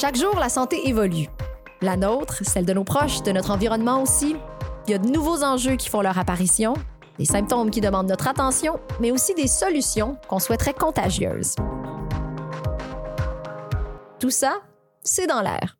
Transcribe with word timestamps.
Chaque 0.00 0.16
jour, 0.16 0.34
la 0.36 0.48
santé 0.48 0.88
évolue. 0.88 1.26
La 1.82 1.94
nôtre, 1.94 2.42
celle 2.42 2.64
de 2.64 2.72
nos 2.72 2.84
proches, 2.84 3.22
de 3.22 3.32
notre 3.32 3.50
environnement 3.50 4.02
aussi. 4.02 4.34
Il 4.86 4.92
y 4.92 4.94
a 4.94 4.98
de 4.98 5.06
nouveaux 5.06 5.44
enjeux 5.44 5.76
qui 5.76 5.90
font 5.90 6.00
leur 6.00 6.16
apparition, 6.16 6.72
des 7.18 7.26
symptômes 7.26 7.70
qui 7.70 7.82
demandent 7.82 8.08
notre 8.08 8.26
attention, 8.26 8.80
mais 8.98 9.10
aussi 9.10 9.34
des 9.34 9.46
solutions 9.46 10.16
qu'on 10.26 10.38
souhaiterait 10.38 10.72
contagieuses. 10.72 11.54
Tout 14.18 14.30
ça, 14.30 14.62
c'est 15.02 15.26
dans 15.26 15.42
l'air. 15.42 15.76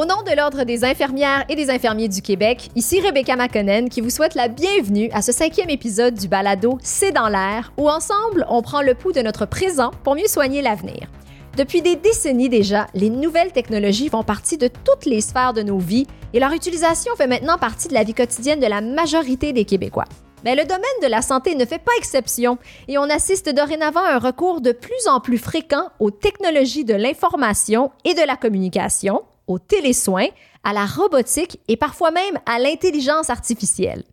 Au 0.00 0.06
nom 0.06 0.22
de 0.22 0.34
l'Ordre 0.34 0.64
des 0.64 0.82
infirmières 0.82 1.44
et 1.50 1.56
des 1.56 1.68
infirmiers 1.68 2.08
du 2.08 2.22
Québec, 2.22 2.70
ici 2.74 3.02
Rebecca 3.02 3.36
McConnell 3.36 3.90
qui 3.90 4.00
vous 4.00 4.08
souhaite 4.08 4.34
la 4.34 4.48
bienvenue 4.48 5.10
à 5.12 5.20
ce 5.20 5.30
cinquième 5.30 5.68
épisode 5.68 6.14
du 6.14 6.26
balado 6.26 6.78
C'est 6.82 7.12
dans 7.12 7.28
l'air, 7.28 7.74
où 7.76 7.86
ensemble 7.86 8.46
on 8.48 8.62
prend 8.62 8.80
le 8.80 8.94
pouls 8.94 9.12
de 9.12 9.20
notre 9.20 9.44
présent 9.44 9.90
pour 10.02 10.14
mieux 10.14 10.26
soigner 10.26 10.62
l'avenir. 10.62 11.10
Depuis 11.58 11.82
des 11.82 11.96
décennies 11.96 12.48
déjà, 12.48 12.86
les 12.94 13.10
nouvelles 13.10 13.52
technologies 13.52 14.08
font 14.08 14.22
partie 14.22 14.56
de 14.56 14.68
toutes 14.68 15.04
les 15.04 15.20
sphères 15.20 15.52
de 15.52 15.60
nos 15.60 15.76
vies 15.76 16.06
et 16.32 16.40
leur 16.40 16.54
utilisation 16.54 17.14
fait 17.14 17.26
maintenant 17.26 17.58
partie 17.58 17.88
de 17.88 17.92
la 17.92 18.02
vie 18.02 18.14
quotidienne 18.14 18.60
de 18.60 18.66
la 18.68 18.80
majorité 18.80 19.52
des 19.52 19.66
Québécois. 19.66 20.06
Mais 20.46 20.54
le 20.54 20.64
domaine 20.64 20.82
de 21.02 21.08
la 21.08 21.20
santé 21.20 21.54
ne 21.54 21.66
fait 21.66 21.78
pas 21.78 21.92
exception 21.98 22.56
et 22.88 22.96
on 22.96 23.02
assiste 23.02 23.54
dorénavant 23.54 24.02
à 24.02 24.14
un 24.14 24.18
recours 24.18 24.62
de 24.62 24.72
plus 24.72 25.08
en 25.08 25.20
plus 25.20 25.36
fréquent 25.36 25.90
aux 25.98 26.10
technologies 26.10 26.86
de 26.86 26.94
l'information 26.94 27.90
et 28.06 28.14
de 28.14 28.26
la 28.26 28.36
communication, 28.36 29.20
aux 29.50 29.58
télésoins, 29.58 30.28
à 30.64 30.72
la 30.72 30.86
robotique 30.86 31.58
et 31.68 31.76
parfois 31.76 32.10
même 32.10 32.38
à 32.46 32.58
l'intelligence 32.58 33.30
artificielle. 33.30 34.04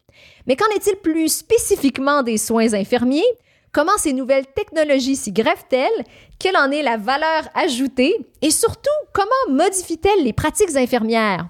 Mais 0.47 0.55
qu'en 0.55 0.69
est-il 0.75 0.95
plus 0.97 1.29
spécifiquement 1.29 2.23
des 2.23 2.37
soins 2.37 2.73
infirmiers? 2.73 3.23
Comment 3.71 3.97
ces 3.97 4.13
nouvelles 4.13 4.47
technologies 4.47 5.17
s'y 5.17 5.31
greffent-elles? 5.31 6.05
Quelle 6.39 6.57
en 6.57 6.71
est 6.71 6.81
la 6.81 6.97
valeur 6.97 7.43
ajoutée? 7.53 8.15
Et 8.41 8.49
surtout, 8.49 8.89
comment 9.13 9.55
modifient-elles 9.55 10.23
les 10.23 10.33
pratiques 10.33 10.75
infirmières? 10.75 11.49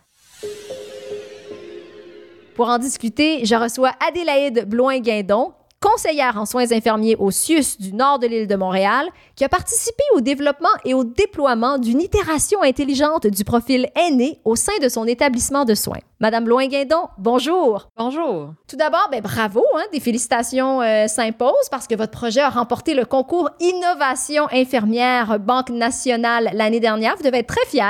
Pour 2.56 2.70
en 2.70 2.80
discuter, 2.80 3.46
je 3.46 3.56
reçois 3.56 3.92
Adélaïde 4.06 4.66
Bloin-Guindon, 4.68 5.54
conseillère 5.80 6.38
en 6.38 6.46
soins 6.46 6.72
infirmiers 6.72 7.16
au 7.18 7.32
CIUS 7.32 7.78
du 7.80 7.94
nord 7.94 8.20
de 8.20 8.28
l'île 8.28 8.48
de 8.48 8.56
Montréal, 8.56 9.08
qui 9.36 9.44
a 9.44 9.50
participé 9.50 10.04
au 10.16 10.22
développement 10.22 10.70
et 10.86 10.94
au 10.94 11.04
déploiement 11.04 11.78
d'une 11.78 12.02
itération 12.02 12.62
intelligente 12.62 13.28
du 13.28 13.44
profil 13.44 13.90
aîné 13.96 14.40
au 14.46 14.56
sein 14.56 14.78
de 14.82 14.90
son 14.90 15.06
établissement 15.06 15.66
de 15.66 15.76
soins. 15.76 16.00
Madame 16.20 16.48
Loin-Guindon, 16.48 17.08
bonjour. 17.18 17.90
Bonjour. 17.96 18.54
Tout 18.68 18.76
d'abord, 18.76 19.08
ben, 19.12 19.22
bravo, 19.22 19.64
hein, 19.76 19.84
des 19.94 20.00
félicitations 20.00 20.82
euh, 20.82 21.08
s'imposent 21.08 21.70
parce 21.70 21.88
que 21.88 21.96
votre 21.96 22.12
projet 22.12 22.42
a 22.42 22.50
remporté 22.50 22.94
le 22.96 23.06
concours 23.06 23.50
Innovation 23.60 24.48
infirmière 24.52 25.40
Banque 25.40 25.70
nationale 25.70 26.50
l'année 26.54 26.80
dernière. 26.80 27.16
Vous 27.18 27.24
devez 27.24 27.40
être 27.40 27.56
très 27.56 27.66
fiers. 27.68 27.84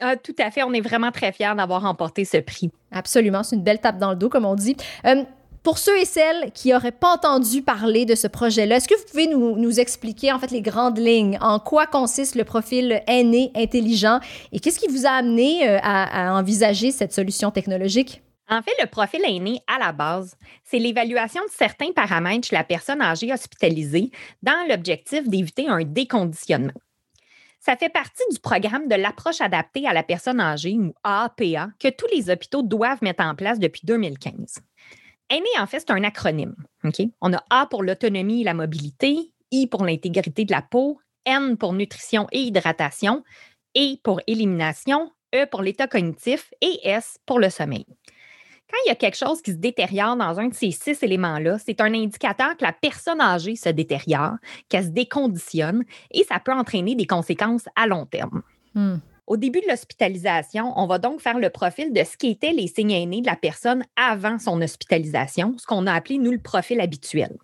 Ah, 0.00 0.16
tout 0.16 0.34
à 0.38 0.50
fait, 0.50 0.62
on 0.62 0.72
est 0.72 0.80
vraiment 0.80 1.10
très 1.10 1.32
fiers 1.32 1.54
d'avoir 1.56 1.82
remporté 1.82 2.24
ce 2.24 2.36
prix. 2.38 2.70
Absolument, 2.92 3.42
c'est 3.42 3.56
une 3.56 3.62
belle 3.62 3.80
tape 3.80 3.98
dans 3.98 4.10
le 4.10 4.16
dos, 4.16 4.28
comme 4.28 4.44
on 4.44 4.54
dit. 4.54 4.76
Euh, 5.06 5.24
pour 5.66 5.78
ceux 5.78 5.98
et 5.98 6.04
celles 6.04 6.52
qui 6.52 6.68
n'auraient 6.70 6.92
pas 6.92 7.12
entendu 7.12 7.60
parler 7.60 8.04
de 8.04 8.14
ce 8.14 8.28
projet-là, 8.28 8.76
est-ce 8.76 8.86
que 8.86 8.94
vous 8.94 9.04
pouvez 9.10 9.26
nous, 9.26 9.80
expliquer 9.80 10.30
en 10.30 10.38
fait 10.38 10.52
les 10.52 10.62
grandes 10.62 10.96
lignes, 10.96 11.38
en 11.40 11.58
quoi 11.58 11.88
consiste 11.88 12.36
le 12.36 12.44
profil 12.44 13.02
aîné 13.08 13.50
intelligent? 13.56 14.20
Et 14.52 14.60
qu'est-ce 14.60 14.78
qui 14.78 14.86
vous 14.86 15.06
a 15.06 15.10
amené 15.10 15.68
euh, 15.68 15.80
à, 15.82 16.38
envisager 16.38 16.92
cette 16.92 17.12
solution 17.12 17.50
technologique? 17.50 18.22
En 18.48 18.62
fait, 18.62 18.80
le 18.80 18.86
profil 18.86 19.22
aîné, 19.26 19.60
à 19.66 19.84
la 19.84 19.90
base, 19.90 20.36
c'est 20.62 20.78
l'évaluation 20.78 21.42
de 21.42 21.50
certains 21.50 21.90
paramètres 21.90 22.46
chez 22.46 22.54
la 22.54 22.62
personne 22.62 23.02
âgée 23.02 23.32
hospitalisée 23.32 24.12
dans 24.44 24.68
l'objectif 24.68 25.28
d'éviter 25.28 25.66
un 25.66 25.82
déconditionnement. 25.82 26.80
Ça 27.58 27.76
fait 27.76 27.88
partie 27.88 28.22
du 28.30 28.38
programme 28.38 28.86
de 28.86 28.94
l'approche 28.94 29.40
adaptée 29.40 29.88
à 29.88 29.92
la 29.92 30.04
personne 30.04 30.38
âgée, 30.38 30.74
ou 30.78 30.94
APA, 31.02 31.70
que 31.80 31.88
tous 31.88 32.06
les 32.14 32.30
hôpitaux 32.30 32.62
doivent 32.62 33.02
mettre 33.02 33.24
en 33.24 33.34
place 33.34 33.58
depuis 33.58 33.80
2015. 33.82 34.60
Aîné, 35.28 35.48
en 35.58 35.66
fait, 35.66 35.80
c'est 35.80 35.90
un 35.90 36.04
acronyme. 36.04 36.54
On 37.20 37.32
a 37.32 37.42
A 37.50 37.66
pour 37.66 37.82
l'autonomie 37.82 38.42
et 38.42 38.44
la 38.44 38.54
mobilité, 38.54 39.32
I 39.50 39.66
pour 39.66 39.84
l'intégrité 39.84 40.44
de 40.44 40.52
la 40.52 40.62
peau, 40.62 41.00
N 41.24 41.56
pour 41.56 41.72
nutrition 41.72 42.28
et 42.30 42.40
hydratation, 42.40 43.24
E 43.76 43.96
pour 44.02 44.20
élimination, 44.26 45.10
E 45.34 45.46
pour 45.46 45.62
l'état 45.62 45.88
cognitif 45.88 46.52
et 46.60 46.78
S 46.84 47.18
pour 47.26 47.40
le 47.40 47.50
sommeil. 47.50 47.86
Quand 48.68 48.78
il 48.84 48.88
y 48.88 48.92
a 48.92 48.96
quelque 48.96 49.16
chose 49.16 49.42
qui 49.42 49.52
se 49.52 49.56
détériore 49.56 50.16
dans 50.16 50.40
un 50.40 50.48
de 50.48 50.54
ces 50.54 50.72
six 50.72 51.00
éléments-là, 51.02 51.58
c'est 51.58 51.80
un 51.80 51.94
indicateur 51.94 52.56
que 52.56 52.64
la 52.64 52.72
personne 52.72 53.20
âgée 53.20 53.54
se 53.54 53.68
détériore, 53.68 54.36
qu'elle 54.68 54.84
se 54.84 54.90
déconditionne 54.90 55.84
et 56.10 56.24
ça 56.24 56.40
peut 56.40 56.52
entraîner 56.52 56.96
des 56.96 57.06
conséquences 57.06 57.66
à 57.76 57.86
long 57.86 58.06
terme. 58.06 58.42
Hmm. 58.74 58.96
Au 59.26 59.36
début 59.36 59.60
de 59.60 59.68
l'hospitalisation, 59.68 60.72
on 60.76 60.86
va 60.86 60.98
donc 60.98 61.20
faire 61.20 61.38
le 61.38 61.50
profil 61.50 61.92
de 61.92 62.04
ce 62.04 62.16
qu'étaient 62.16 62.52
les 62.52 62.68
signes 62.68 62.92
aînés 62.92 63.22
de 63.22 63.26
la 63.26 63.34
personne 63.34 63.84
avant 63.96 64.38
son 64.38 64.62
hospitalisation, 64.62 65.56
ce 65.58 65.66
qu'on 65.66 65.88
a 65.88 65.92
appelé, 65.92 66.18
nous, 66.18 66.30
le 66.30 66.38
profil 66.38 66.80
habituel. 66.80 67.36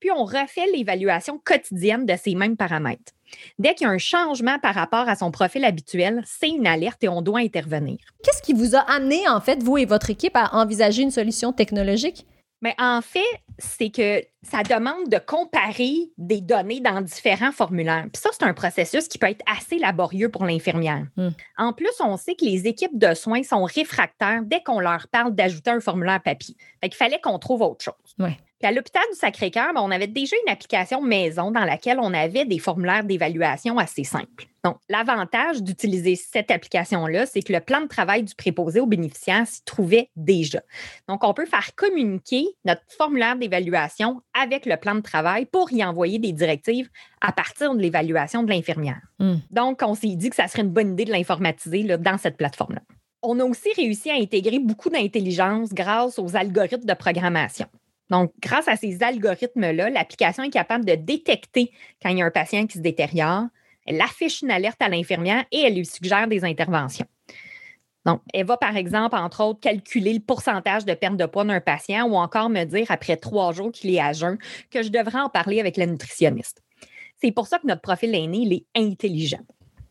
Puis, 0.00 0.10
on 0.10 0.24
refait 0.24 0.66
l'évaluation 0.72 1.38
quotidienne 1.44 2.06
de 2.06 2.14
ces 2.16 2.34
mêmes 2.34 2.56
paramètres. 2.56 3.12
Dès 3.58 3.74
qu'il 3.74 3.86
y 3.86 3.90
a 3.90 3.92
un 3.92 3.98
changement 3.98 4.58
par 4.58 4.74
rapport 4.74 5.08
à 5.10 5.16
son 5.16 5.30
profil 5.30 5.64
habituel, 5.64 6.22
c'est 6.26 6.48
une 6.48 6.66
alerte 6.66 7.04
et 7.04 7.08
on 7.08 7.20
doit 7.20 7.40
intervenir. 7.40 7.98
Qu'est-ce 8.22 8.40
qui 8.40 8.54
vous 8.54 8.74
a 8.74 8.80
amené, 8.80 9.28
en 9.28 9.40
fait, 9.42 9.62
vous 9.62 9.76
et 9.76 9.84
votre 9.84 10.08
équipe, 10.08 10.36
à 10.36 10.56
envisager 10.56 11.02
une 11.02 11.10
solution 11.10 11.52
technologique? 11.52 12.26
Mais 12.66 12.74
en 12.78 13.00
fait, 13.00 13.20
c'est 13.58 13.90
que 13.90 14.24
ça 14.42 14.64
demande 14.64 15.08
de 15.08 15.18
comparer 15.18 16.10
des 16.18 16.40
données 16.40 16.80
dans 16.80 17.00
différents 17.00 17.52
formulaires. 17.52 18.06
Puis 18.12 18.20
ça, 18.20 18.30
c'est 18.32 18.42
un 18.42 18.54
processus 18.54 19.06
qui 19.06 19.18
peut 19.18 19.28
être 19.28 19.44
assez 19.46 19.78
laborieux 19.78 20.30
pour 20.30 20.44
l'infirmière. 20.44 21.06
Hmm. 21.16 21.28
En 21.58 21.72
plus, 21.72 21.92
on 22.00 22.16
sait 22.16 22.34
que 22.34 22.44
les 22.44 22.66
équipes 22.66 22.98
de 22.98 23.14
soins 23.14 23.44
sont 23.44 23.62
réfractaires 23.62 24.42
dès 24.42 24.64
qu'on 24.64 24.80
leur 24.80 25.06
parle 25.06 25.32
d'ajouter 25.32 25.70
un 25.70 25.78
formulaire 25.78 26.20
papier. 26.20 26.56
Fait 26.80 26.88
qu'il 26.88 26.96
fallait 26.96 27.20
qu'on 27.20 27.38
trouve 27.38 27.62
autre 27.62 27.84
chose. 27.84 28.16
Ouais. 28.18 28.36
Puis 28.58 28.68
à 28.68 28.72
l'hôpital 28.72 29.02
du 29.12 29.18
Sacré-Cœur, 29.18 29.74
ben, 29.74 29.82
on 29.82 29.90
avait 29.90 30.06
déjà 30.06 30.34
une 30.46 30.52
application 30.52 31.02
maison 31.02 31.50
dans 31.50 31.64
laquelle 31.64 31.98
on 32.00 32.14
avait 32.14 32.46
des 32.46 32.58
formulaires 32.58 33.04
d'évaluation 33.04 33.78
assez 33.78 34.02
simples. 34.02 34.46
Donc, 34.64 34.78
l'avantage 34.88 35.62
d'utiliser 35.62 36.16
cette 36.16 36.50
application-là, 36.50 37.26
c'est 37.26 37.42
que 37.42 37.52
le 37.52 37.60
plan 37.60 37.82
de 37.82 37.86
travail 37.86 38.22
du 38.22 38.34
préposé 38.34 38.80
aux 38.80 38.86
bénéficiaires 38.86 39.46
s'y 39.46 39.62
trouvait 39.64 40.10
déjà. 40.16 40.60
Donc, 41.06 41.22
on 41.22 41.34
peut 41.34 41.46
faire 41.46 41.74
communiquer 41.76 42.46
notre 42.64 42.82
formulaire 42.88 43.36
d'évaluation 43.36 44.22
avec 44.34 44.64
le 44.64 44.76
plan 44.76 44.94
de 44.94 45.02
travail 45.02 45.44
pour 45.44 45.70
y 45.70 45.84
envoyer 45.84 46.18
des 46.18 46.32
directives 46.32 46.88
à 47.20 47.32
partir 47.32 47.74
de 47.74 47.80
l'évaluation 47.80 48.42
de 48.42 48.50
l'infirmière. 48.50 49.02
Hmm. 49.18 49.36
Donc, 49.50 49.82
on 49.82 49.94
s'est 49.94 50.16
dit 50.16 50.30
que 50.30 50.36
ça 50.36 50.48
serait 50.48 50.62
une 50.62 50.70
bonne 50.70 50.92
idée 50.92 51.04
de 51.04 51.12
l'informatiser 51.12 51.84
dans 51.84 52.18
cette 52.18 52.38
plateforme-là. 52.38 52.80
On 53.22 53.38
a 53.38 53.44
aussi 53.44 53.68
réussi 53.76 54.10
à 54.10 54.14
intégrer 54.14 54.58
beaucoup 54.58 54.90
d'intelligence 54.90 55.74
grâce 55.74 56.18
aux 56.18 56.36
algorithmes 56.36 56.86
de 56.86 56.94
programmation. 56.94 57.66
Donc, 58.10 58.32
grâce 58.40 58.68
à 58.68 58.76
ces 58.76 59.02
algorithmes-là, 59.02 59.90
l'application 59.90 60.44
est 60.44 60.50
capable 60.50 60.84
de 60.84 60.94
détecter 60.94 61.72
quand 62.02 62.10
il 62.10 62.18
y 62.18 62.22
a 62.22 62.26
un 62.26 62.30
patient 62.30 62.66
qui 62.66 62.78
se 62.78 62.82
détériore. 62.82 63.44
Elle 63.84 64.00
affiche 64.00 64.42
une 64.42 64.50
alerte 64.50 64.80
à 64.80 64.88
l'infirmière 64.88 65.44
et 65.52 65.62
elle 65.62 65.74
lui 65.74 65.86
suggère 65.86 66.28
des 66.28 66.44
interventions. 66.44 67.06
Donc, 68.04 68.20
elle 68.32 68.46
va, 68.46 68.56
par 68.56 68.76
exemple, 68.76 69.16
entre 69.16 69.42
autres, 69.42 69.58
calculer 69.58 70.12
le 70.12 70.20
pourcentage 70.20 70.84
de 70.84 70.94
perte 70.94 71.16
de 71.16 71.26
poids 71.26 71.44
d'un 71.44 71.60
patient 71.60 72.06
ou 72.06 72.14
encore 72.14 72.48
me 72.48 72.64
dire, 72.64 72.86
après 72.88 73.16
trois 73.16 73.52
jours 73.52 73.72
qu'il 73.72 73.92
est 73.92 74.00
à 74.00 74.12
jeun, 74.12 74.38
que 74.70 74.84
je 74.84 74.90
devrais 74.90 75.18
en 75.18 75.28
parler 75.28 75.58
avec 75.58 75.76
la 75.76 75.86
nutritionniste. 75.86 76.62
C'est 77.20 77.32
pour 77.32 77.48
ça 77.48 77.58
que 77.58 77.66
notre 77.66 77.82
profil 77.82 78.14
aîné, 78.14 78.64
est 78.74 78.80
intelligent 78.80 79.44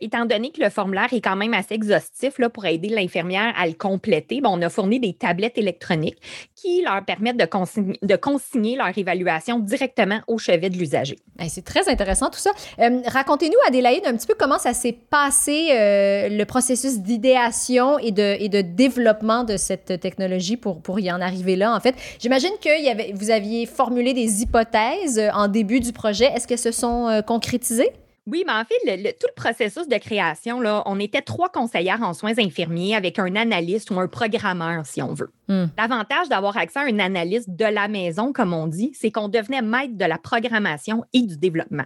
étant 0.05 0.25
donné 0.25 0.51
que 0.51 0.61
le 0.61 0.69
formulaire 0.69 1.11
est 1.11 1.21
quand 1.21 1.35
même 1.35 1.53
assez 1.53 1.75
exhaustif 1.75 2.39
là, 2.39 2.49
pour 2.49 2.65
aider 2.65 2.89
l'infirmière 2.89 3.53
à 3.57 3.67
le 3.67 3.73
compléter, 3.73 4.41
on 4.43 4.61
a 4.61 4.69
fourni 4.69 4.99
des 4.99 5.13
tablettes 5.13 5.57
électroniques 5.57 6.17
qui 6.55 6.81
leur 6.81 7.03
permettent 7.03 7.37
de 7.37 8.15
consigner, 8.15 8.75
leur 8.75 8.97
évaluation 8.97 9.59
directement 9.59 10.19
au 10.27 10.37
chevet 10.37 10.69
de 10.69 10.77
l'usager. 10.77 11.17
c'est 11.47 11.65
très 11.65 11.89
intéressant 11.89 12.29
tout 12.29 12.39
ça. 12.39 12.51
Euh, 12.79 13.01
racontez-nous, 13.07 13.57
Adélaïde, 13.67 14.03
un 14.05 14.15
petit 14.15 14.27
peu 14.27 14.35
comment 14.37 14.59
ça 14.59 14.73
s'est 14.73 14.97
passé, 15.09 15.69
euh, 15.71 16.29
le 16.29 16.43
processus 16.45 16.99
d'idéation 16.99 17.99
et 17.99 18.11
de, 18.11 18.61
développement 18.61 19.43
de 19.43 19.57
cette 19.57 19.99
technologie 19.99 20.57
pour, 20.57 20.99
y 20.99 21.11
en 21.11 21.21
arriver 21.21 21.55
là. 21.55 21.75
En 21.75 21.79
fait, 21.79 21.95
j'imagine 22.19 22.51
que 22.61 22.81
y 22.81 22.89
avait, 22.89 23.11
vous 23.13 23.31
aviez 23.31 23.65
formulé 23.65 24.13
des 24.13 24.41
hypothèses 24.41 25.21
en 25.33 25.47
début 25.47 25.79
du 25.79 25.91
projet. 25.91 26.25
Est-ce 26.25 26.47
qu'elles 26.47 26.57
se 26.57 26.71
sont 26.71 27.07
euh, 27.07 27.21
concrétisées? 27.21 27.91
Oui, 28.27 28.43
mais 28.47 28.53
en 28.53 28.63
fait, 28.65 29.13
tout 29.19 29.27
le 29.27 29.35
processus 29.35 29.87
de 29.87 29.97
création, 29.97 30.59
là, 30.59 30.81
on 30.87 30.99
était 30.99 31.21
trois 31.21 31.49
conseillères 31.49 32.01
en 32.01 32.15
soins 32.15 32.33
infirmiers 32.39 32.95
avec 32.95 33.19
un 33.19 33.35
analyste 33.35 33.91
ou 33.91 33.99
un 33.99 34.07
programmeur, 34.07 34.83
si 34.87 35.01
on 35.03 35.13
veut. 35.13 35.31
Hmm. 35.47 35.65
L'avantage 35.77 36.27
d'avoir 36.27 36.57
accès 36.57 36.79
à 36.79 36.83
un 36.83 36.97
analyste 36.97 37.51
de 37.51 37.65
la 37.65 37.87
maison, 37.87 38.33
comme 38.33 38.53
on 38.53 38.65
dit, 38.65 38.91
c'est 38.99 39.11
qu'on 39.11 39.27
devenait 39.27 39.61
maître 39.61 39.95
de 39.95 40.05
la 40.05 40.17
programmation 40.17 41.03
et 41.13 41.21
du 41.21 41.37
développement. 41.37 41.85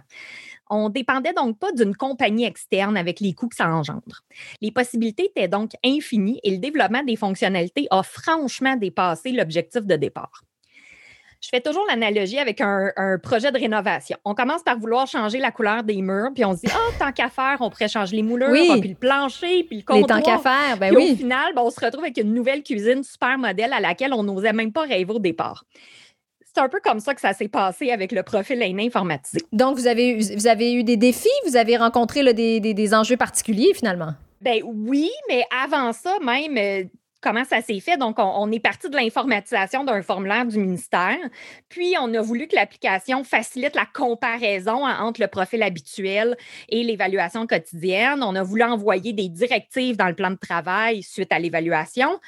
On 0.70 0.88
dépendait 0.88 1.34
donc 1.34 1.58
pas 1.58 1.72
d'une 1.72 1.94
compagnie 1.94 2.44
externe 2.44 2.96
avec 2.96 3.20
les 3.20 3.34
coûts 3.34 3.48
que 3.48 3.56
ça 3.56 3.68
engendre. 3.68 4.22
Les 4.62 4.70
possibilités 4.70 5.24
étaient 5.24 5.48
donc 5.48 5.72
infinies 5.84 6.40
et 6.42 6.52
le 6.52 6.58
développement 6.58 7.02
des 7.02 7.16
fonctionnalités 7.16 7.86
a 7.90 8.02
franchement 8.02 8.76
dépassé 8.76 9.32
l'objectif 9.32 9.84
de 9.84 9.96
départ. 9.96 10.44
Je 11.40 11.48
fais 11.48 11.60
toujours 11.60 11.84
l'analogie 11.88 12.38
avec 12.38 12.60
un, 12.60 12.92
projet 13.22 13.50
de 13.50 13.58
rénovation. 13.58 14.18
On 14.24 14.34
commence 14.34 14.62
par 14.62 14.78
vouloir 14.78 15.06
changer 15.06 15.38
la 15.38 15.50
couleur 15.50 15.82
des 15.82 16.02
murs, 16.02 16.30
puis 16.34 16.44
on 16.44 16.54
se 16.54 16.60
dit, 16.60 16.68
ah, 16.70 16.92
tant 16.98 17.12
qu'à 17.12 17.30
faire, 17.30 17.56
on 17.60 17.70
pourrait 17.70 17.88
changer 17.88 18.16
les 18.16 18.22
moulures, 18.22 18.50
puis 18.80 18.90
le 18.90 18.94
plancher, 18.94 19.64
puis 19.64 19.78
le 19.78 19.82
comptoir. 19.82 20.18
Les 20.18 20.24
tant 20.24 20.30
qu'à 20.30 20.38
faire, 20.38 20.76
ben 20.78 20.94
oui. 20.94 21.12
Au 21.12 21.16
final, 21.16 21.54
ben, 21.54 21.62
on 21.62 21.70
se 21.70 21.80
retrouve 21.82 22.04
avec 22.04 22.18
une 22.18 22.34
nouvelle 22.34 22.62
cuisine 22.62 23.02
super 23.02 23.38
modèle 23.38 23.72
à 23.72 23.80
laquelle 23.80 24.12
on 24.12 24.22
n'osait 24.22 24.52
même 24.52 24.72
pas 24.72 24.82
rêver 24.82 25.12
au 25.12 25.18
départ. 25.18 25.64
C'est 26.44 26.60
un 26.60 26.68
peu 26.68 26.80
comme 26.82 27.00
ça 27.00 27.14
que 27.14 27.20
ça 27.20 27.32
s'est 27.32 27.48
passé 27.48 27.90
avec 27.90 28.12
le 28.12 28.22
profil 28.22 28.60
aîné 28.60 28.86
informatisé. 28.86 29.40
Donc, 29.52 29.78
vous 29.78 29.86
avez, 29.86 30.18
vous 30.18 30.46
avez 30.46 30.74
eu 30.74 30.84
des 30.84 30.96
défis, 30.96 31.28
vous 31.46 31.56
avez 31.56 31.76
rencontré 31.76 32.34
des, 32.34 32.60
des, 32.60 32.74
des 32.74 32.94
enjeux 32.94 33.16
particuliers 33.16 33.72
finalement? 33.72 34.14
Ben 34.40 34.60
oui, 34.64 35.10
mais 35.28 35.44
avant 35.64 35.92
ça, 35.92 36.16
même, 36.24 36.56
euh, 36.56 36.84
comment 37.20 37.44
ça 37.44 37.60
s'est 37.60 37.80
fait. 37.80 37.96
Donc, 37.96 38.16
on, 38.18 38.50
est 38.50 38.60
parti 38.60 38.88
de 38.88 38.96
l'informatisation 38.96 39.84
d'un 39.84 40.02
formulaire 40.02 40.46
du 40.46 40.58
ministère, 40.58 41.18
puis 41.68 41.94
on 42.00 42.12
a 42.14 42.20
voulu 42.20 42.46
que 42.46 42.56
l'application 42.56 43.24
facilite 43.24 43.74
la 43.74 43.86
comparaison 43.86 44.86
entre 44.86 45.20
le 45.20 45.28
profil 45.28 45.62
habituel 45.62 46.36
et 46.68 46.82
l'évaluation 46.82 47.46
quotidienne. 47.46 48.22
On 48.22 48.34
a 48.34 48.42
voulu 48.42 48.62
envoyer 48.62 49.12
des 49.12 49.28
directives 49.28 49.96
dans 49.96 50.08
le 50.08 50.14
plan 50.14 50.30
de 50.30 50.36
travail 50.36 51.02
suite 51.02 51.32
à 51.32 51.38
l'évaluation. 51.38 52.18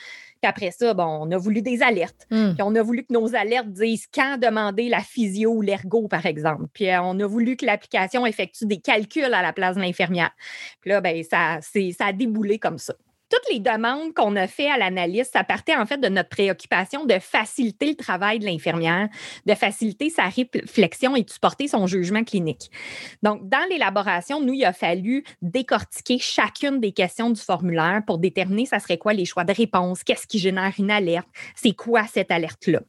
Puis 0.42 0.48
après 0.48 0.72
ça, 0.72 0.92
bon, 0.92 1.04
on 1.04 1.30
a 1.30 1.36
voulu 1.36 1.62
des 1.62 1.82
alertes. 1.82 2.26
Hmm. 2.30 2.54
Puis 2.54 2.62
on 2.62 2.74
a 2.74 2.82
voulu 2.82 3.04
que 3.04 3.12
nos 3.12 3.34
alertes 3.36 3.68
disent 3.68 4.08
quand 4.12 4.38
demander 4.38 4.88
la 4.88 4.98
physio 4.98 5.52
ou 5.52 5.62
l'ergo, 5.62 6.08
par 6.08 6.26
exemple. 6.26 6.64
Puis 6.72 6.90
euh, 6.90 7.00
on 7.00 7.18
a 7.20 7.26
voulu 7.26 7.56
que 7.56 7.64
l'application 7.64 8.26
effectue 8.26 8.66
des 8.66 8.80
calculs 8.80 9.22
à 9.22 9.40
la 9.40 9.52
place 9.52 9.76
de 9.76 9.80
l'infirmière. 9.80 10.32
Puis 10.80 10.90
là, 10.90 11.00
ben, 11.00 11.22
ça, 11.22 11.60
ça 11.60 12.06
a 12.06 12.12
déboulé 12.12 12.58
comme 12.58 12.78
ça 12.78 12.94
les 13.52 13.60
demandes 13.60 14.14
qu'on 14.14 14.34
a 14.36 14.46
fait 14.46 14.70
à 14.70 14.78
l'analyste, 14.78 15.32
ça 15.32 15.44
partait 15.44 15.76
en 15.76 15.84
fait 15.86 15.98
de 15.98 16.08
notre 16.08 16.28
préoccupation 16.28 17.04
de 17.04 17.18
faciliter 17.18 17.88
le 17.90 17.96
travail 17.96 18.38
de 18.38 18.46
l'infirmière, 18.46 19.08
de 19.46 19.54
faciliter 19.54 20.10
sa 20.10 20.24
réflexion 20.24 21.14
et 21.16 21.22
de 21.22 21.30
supporter 21.30 21.68
son 21.68 21.86
jugement 21.86 22.24
clinique. 22.24 22.70
Donc, 23.22 23.48
dans 23.48 23.66
l'élaboration, 23.70 24.40
nous, 24.40 24.54
il 24.54 24.64
a 24.64 24.72
fallu 24.72 25.24
décortiquer 25.42 26.18
chacune 26.18 26.80
des 26.80 26.92
questions 26.92 27.30
du 27.30 27.40
formulaire 27.40 28.02
pour 28.06 28.18
déterminer 28.18 28.66
ça 28.66 28.78
serait 28.78 28.98
quoi 28.98 29.12
les 29.12 29.24
choix 29.24 29.44
de 29.44 29.52
réponse, 29.52 30.02
qu'est-ce 30.02 30.26
qui 30.26 30.38
génère 30.38 30.72
une 30.78 30.90
alerte, 30.90 31.28
c'est 31.54 31.74
quoi 31.74 32.04
cette 32.06 32.30
alerte-là. 32.30 32.80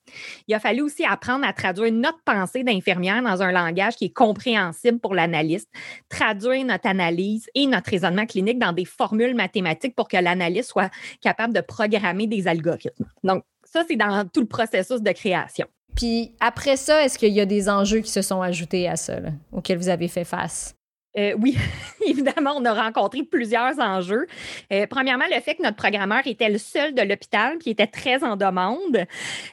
Il 0.48 0.54
a 0.54 0.60
fallu 0.60 0.82
aussi 0.82 1.04
apprendre 1.04 1.46
à 1.46 1.54
traduire 1.54 1.92
notre 1.92 2.22
pensée 2.24 2.64
d'infirmière 2.64 3.22
dans 3.22 3.42
un 3.42 3.52
langage 3.52 3.96
qui 3.96 4.06
est 4.06 4.14
compréhensible 4.14 5.00
pour 5.00 5.14
l'analyste, 5.14 5.70
traduire 6.10 6.64
notre 6.66 6.88
analyse 6.88 7.50
et 7.56 7.68
notre 7.68 7.90
raisonnement 7.90 8.26
clinique 8.26 8.60
dans 8.60 8.74
des 8.74 8.86
formules 8.86 9.36
mathématiques 9.36 9.96
pour 9.96 10.08
que 10.08 10.18
la 10.18 10.36
analyste 10.54 10.70
soit 10.70 10.92
capable 11.22 11.54
de 11.54 11.62
programmer 11.62 12.28
des 12.28 12.48
algorithmes. 12.48 13.06
Donc, 13.24 13.44
ça, 13.64 13.84
c'est 13.88 13.96
dans 13.96 14.28
tout 14.28 14.42
le 14.42 14.48
processus 14.48 15.02
de 15.02 15.12
création. 15.12 15.68
Puis 15.96 16.36
après 16.40 16.76
ça, 16.76 17.04
est-ce 17.04 17.18
qu'il 17.18 17.34
y 17.34 17.42
a 17.42 17.46
des 17.46 17.70
enjeux 17.70 18.00
qui 18.00 18.12
se 18.12 18.22
sont 18.22 18.42
ajoutés 18.42 18.88
à 18.88 18.96
ça, 18.96 19.20
auxquels 19.52 19.78
vous 19.78 19.90
avez 19.90 20.08
fait 20.08 20.26
face? 20.26 20.76
Euh, 21.18 21.36
oui, 21.40 21.58
évidemment, 22.06 22.54
on 22.58 22.66
a 22.66 22.74
rencontré 22.74 23.24
plusieurs 23.24 23.80
enjeux. 23.80 24.28
Euh, 24.72 24.88
premièrement, 24.90 25.26
le 25.30 25.40
fait 25.42 25.56
que 25.56 25.64
notre 25.64 25.78
programmeur 25.78 26.26
était 26.26 26.50
le 26.50 26.58
seul 26.58 26.94
de 26.94 27.02
l'hôpital 27.02 27.58
qui 27.60 27.70
était 27.70 27.88
très 27.88 28.24
en 28.24 28.36
demande. 28.36 29.06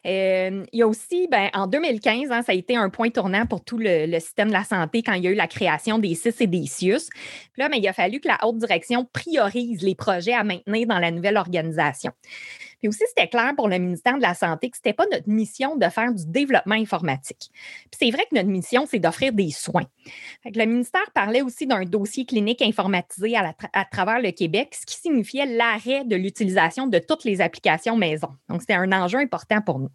Euh, 0.07 0.65
il 0.73 0.79
y 0.79 0.83
a 0.83 0.87
aussi, 0.87 1.29
ben, 1.31 1.51
en 1.53 1.67
2015, 1.67 2.31
hein, 2.31 2.43
ça 2.43 2.53
a 2.53 2.55
été 2.55 2.77
un 2.77 2.89
point 2.89 3.11
tournant 3.11 3.47
pour 3.47 3.63
tout 3.63 3.79
le, 3.79 4.19
système 4.21 4.49
de 4.49 4.53
la 4.53 4.65
santé 4.65 5.03
quand 5.03 5.15
il 5.15 5.25
y 5.25 5.29
a 5.29 5.31
eu 5.31 5.35
la 5.35 5.47
création 5.47 5.99
des 5.99 6.15
CIS 6.15 6.35
et 6.41 6.47
des 6.47 6.67
CIUS. 6.67 7.09
Puis 7.53 7.59
là, 7.59 7.69
ben, 7.69 7.77
il 7.77 7.89
a 7.89 7.93
fallu 7.93 8.21
que 8.21 8.29
la 8.29 8.39
haute 8.43 8.59
direction 8.59 9.07
priorise 9.13 9.83
les 9.83 9.95
projets 9.95 10.35
à 10.35 10.45
maintenir 10.45 10.87
dans 10.87 10.99
la 10.99 11.11
nouvelle 11.11 11.37
organisation. 11.37 12.13
Puis 12.81 12.89
aussi, 12.89 13.05
c'était 13.09 13.29
clair 13.29 13.53
pour 13.57 13.69
le 13.69 13.79
ministère 13.79 14.17
de 14.17 14.23
la 14.23 14.35
Santé 14.35 14.71
que 14.71 14.77
ce 14.77 14.81
n'était 14.81 14.95
pas 14.95 15.07
notre 15.13 15.29
mission 15.29 15.77
de 15.77 15.89
faire 15.89 16.13
du 16.13 16.27
développement 16.27 16.75
informatique. 16.75 17.51
Puis 17.91 17.99
c'est 18.01 18.11
vrai 18.11 18.27
que 18.31 18.35
notre 18.35 18.49
mission, 18.49 18.87
c'est 18.91 18.99
d'offrir 18.99 19.33
des 19.33 19.51
soins. 19.51 19.87
le 20.45 20.65
ministère 20.65 21.11
parlait 21.15 21.43
aussi 21.43 21.67
d'un 21.67 21.85
dossier 21.85 22.25
clinique 22.25 22.63
informatisé 22.63 23.37
à, 23.37 23.55
à, 23.73 23.85
travers 23.85 24.21
le 24.21 24.31
Québec, 24.33 24.75
ce 24.75 24.87
qui 24.87 24.97
signifiait 24.97 25.47
l'arrêt 25.47 26.05
de 26.05 26.17
l'utilisation 26.17 26.87
de 26.87 26.99
toutes 26.99 27.25
les 27.25 27.41
applications 27.41 27.97
maison. 27.97 28.31
Donc, 28.49 28.63
c'était 28.63 28.75
un 28.75 28.91
enjeu 28.93 29.19
important 29.19 29.61
pour 29.61 29.79
nous 29.79 29.91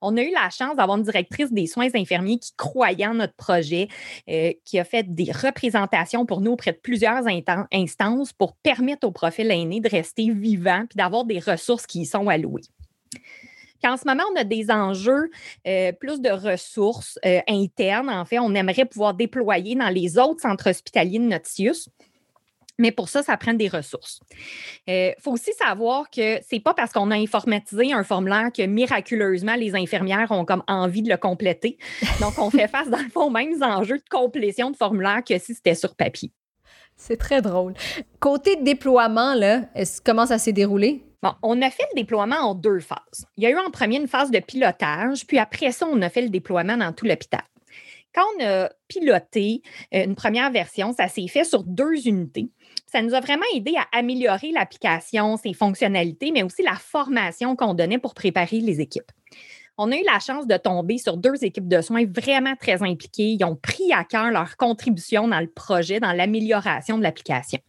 on 0.00 0.16
a 0.16 0.22
eu 0.22 0.30
la 0.30 0.50
chance 0.50 0.76
d'avoir 0.76 0.98
une 0.98 1.04
directrice 1.04 1.52
des 1.52 1.66
soins 1.66 1.88
infirmiers 1.94 2.38
qui 2.38 2.52
croyait 2.56 3.06
en 3.06 3.14
notre 3.14 3.34
projet, 3.34 3.88
euh, 4.28 4.52
qui 4.64 4.78
a 4.78 4.84
fait 4.84 5.14
des 5.14 5.30
représentations 5.30 6.26
pour 6.26 6.40
nous 6.40 6.52
auprès 6.52 6.72
de 6.72 6.78
plusieurs 6.78 7.24
instances 7.72 8.32
pour 8.32 8.56
permettre 8.56 9.06
au 9.06 9.12
profil 9.12 9.50
aîné 9.50 9.80
de 9.80 9.88
rester 9.88 10.30
vivant 10.30 10.84
puis 10.88 10.96
d'avoir 10.96 11.24
des 11.24 11.38
ressources 11.38 11.86
qui 11.86 12.02
y 12.02 12.06
sont 12.06 12.28
allouées. 12.28 12.62
en 13.84 13.96
ce 13.96 14.06
moment, 14.06 14.24
on 14.32 14.40
a 14.40 14.44
des 14.44 14.70
enjeux, 14.70 15.30
euh, 15.66 15.92
plus 15.92 16.20
de 16.20 16.30
ressources 16.30 17.18
euh, 17.24 17.40
internes. 17.48 18.10
En 18.10 18.24
fait, 18.24 18.38
on 18.38 18.54
aimerait 18.54 18.84
pouvoir 18.84 19.14
déployer 19.14 19.74
dans 19.74 19.88
les 19.88 20.18
autres 20.18 20.40
centres 20.40 20.70
hospitaliers 20.70 21.18
de 21.18 21.24
Notius. 21.24 21.88
Mais 22.80 22.92
pour 22.92 23.10
ça, 23.10 23.22
ça 23.22 23.36
prend 23.36 23.52
des 23.52 23.68
ressources. 23.68 24.20
Il 24.86 24.92
euh, 24.94 25.12
faut 25.20 25.32
aussi 25.32 25.52
savoir 25.52 26.08
que 26.08 26.38
c'est 26.48 26.60
pas 26.60 26.72
parce 26.72 26.92
qu'on 26.92 27.10
a 27.10 27.14
informatisé 27.14 27.92
un 27.92 28.04
formulaire 28.04 28.50
que 28.56 28.62
miraculeusement 28.62 29.54
les 29.54 29.74
infirmières 29.74 30.30
ont 30.30 30.46
comme 30.46 30.62
envie 30.66 31.02
de 31.02 31.10
le 31.10 31.18
compléter. 31.18 31.76
Donc, 32.20 32.38
on 32.38 32.50
fait 32.50 32.68
face 32.68 32.88
dans 32.88 33.02
le 33.02 33.10
fond 33.10 33.24
aux 33.24 33.30
mêmes 33.30 33.62
enjeux 33.62 33.98
de 33.98 34.08
complétion 34.10 34.70
de 34.70 34.76
formulaire 34.76 35.22
que 35.28 35.38
si 35.38 35.54
c'était 35.54 35.74
sur 35.74 35.94
papier. 35.94 36.32
C'est 36.96 37.18
très 37.18 37.42
drôle. 37.42 37.74
Côté 38.18 38.56
déploiement, 38.56 39.34
là, 39.34 39.62
comment 40.02 40.24
ça 40.24 40.38
s'est 40.38 40.52
déroulé? 40.52 41.04
Bon, 41.22 41.32
on 41.42 41.60
a 41.60 41.68
fait 41.68 41.84
le 41.94 42.00
déploiement 42.00 42.36
en 42.36 42.54
deux 42.54 42.80
phases. 42.80 43.26
Il 43.36 43.44
y 43.44 43.46
a 43.46 43.50
eu 43.50 43.58
en 43.58 43.70
premier 43.70 43.96
une 43.98 44.08
phase 44.08 44.30
de 44.30 44.38
pilotage, 44.38 45.26
puis 45.26 45.38
après 45.38 45.70
ça, 45.70 45.86
on 45.86 46.00
a 46.00 46.08
fait 46.08 46.22
le 46.22 46.30
déploiement 46.30 46.78
dans 46.78 46.92
tout 46.94 47.04
l'hôpital. 47.04 47.42
Quand 48.14 48.24
on 48.36 48.44
a 48.44 48.70
piloté 48.88 49.62
euh, 49.94 50.04
une 50.04 50.14
première 50.14 50.50
version, 50.50 50.92
ça 50.92 51.08
s'est 51.08 51.28
fait 51.28 51.44
sur 51.44 51.62
deux 51.62 52.06
unités. 52.08 52.50
Ça 52.86 53.02
nous 53.02 53.14
a 53.14 53.20
vraiment 53.20 53.44
aidé 53.54 53.74
à 53.76 53.98
améliorer 53.98 54.52
l'application, 54.52 55.36
ses 55.36 55.52
fonctionnalités, 55.52 56.32
mais 56.32 56.42
aussi 56.42 56.62
la 56.62 56.74
formation 56.74 57.56
qu'on 57.56 57.74
donnait 57.74 57.98
pour 57.98 58.14
préparer 58.14 58.60
les 58.60 58.80
équipes. 58.80 59.10
On 59.78 59.90
a 59.92 59.96
eu 59.96 60.04
la 60.04 60.18
chance 60.18 60.46
de 60.46 60.56
tomber 60.56 60.98
sur 60.98 61.16
deux 61.16 61.42
équipes 61.42 61.68
de 61.68 61.80
soins 61.80 62.04
vraiment 62.04 62.54
très 62.56 62.82
impliquées. 62.82 63.36
Ils 63.38 63.44
ont 63.44 63.56
pris 63.56 63.92
à 63.92 64.04
cœur 64.04 64.30
leur 64.30 64.56
contribution 64.56 65.26
dans 65.26 65.40
le 65.40 65.46
projet, 65.46 66.00
dans 66.00 66.12
l'amélioration 66.12 66.98
de 66.98 67.02
l'application. 67.02 67.60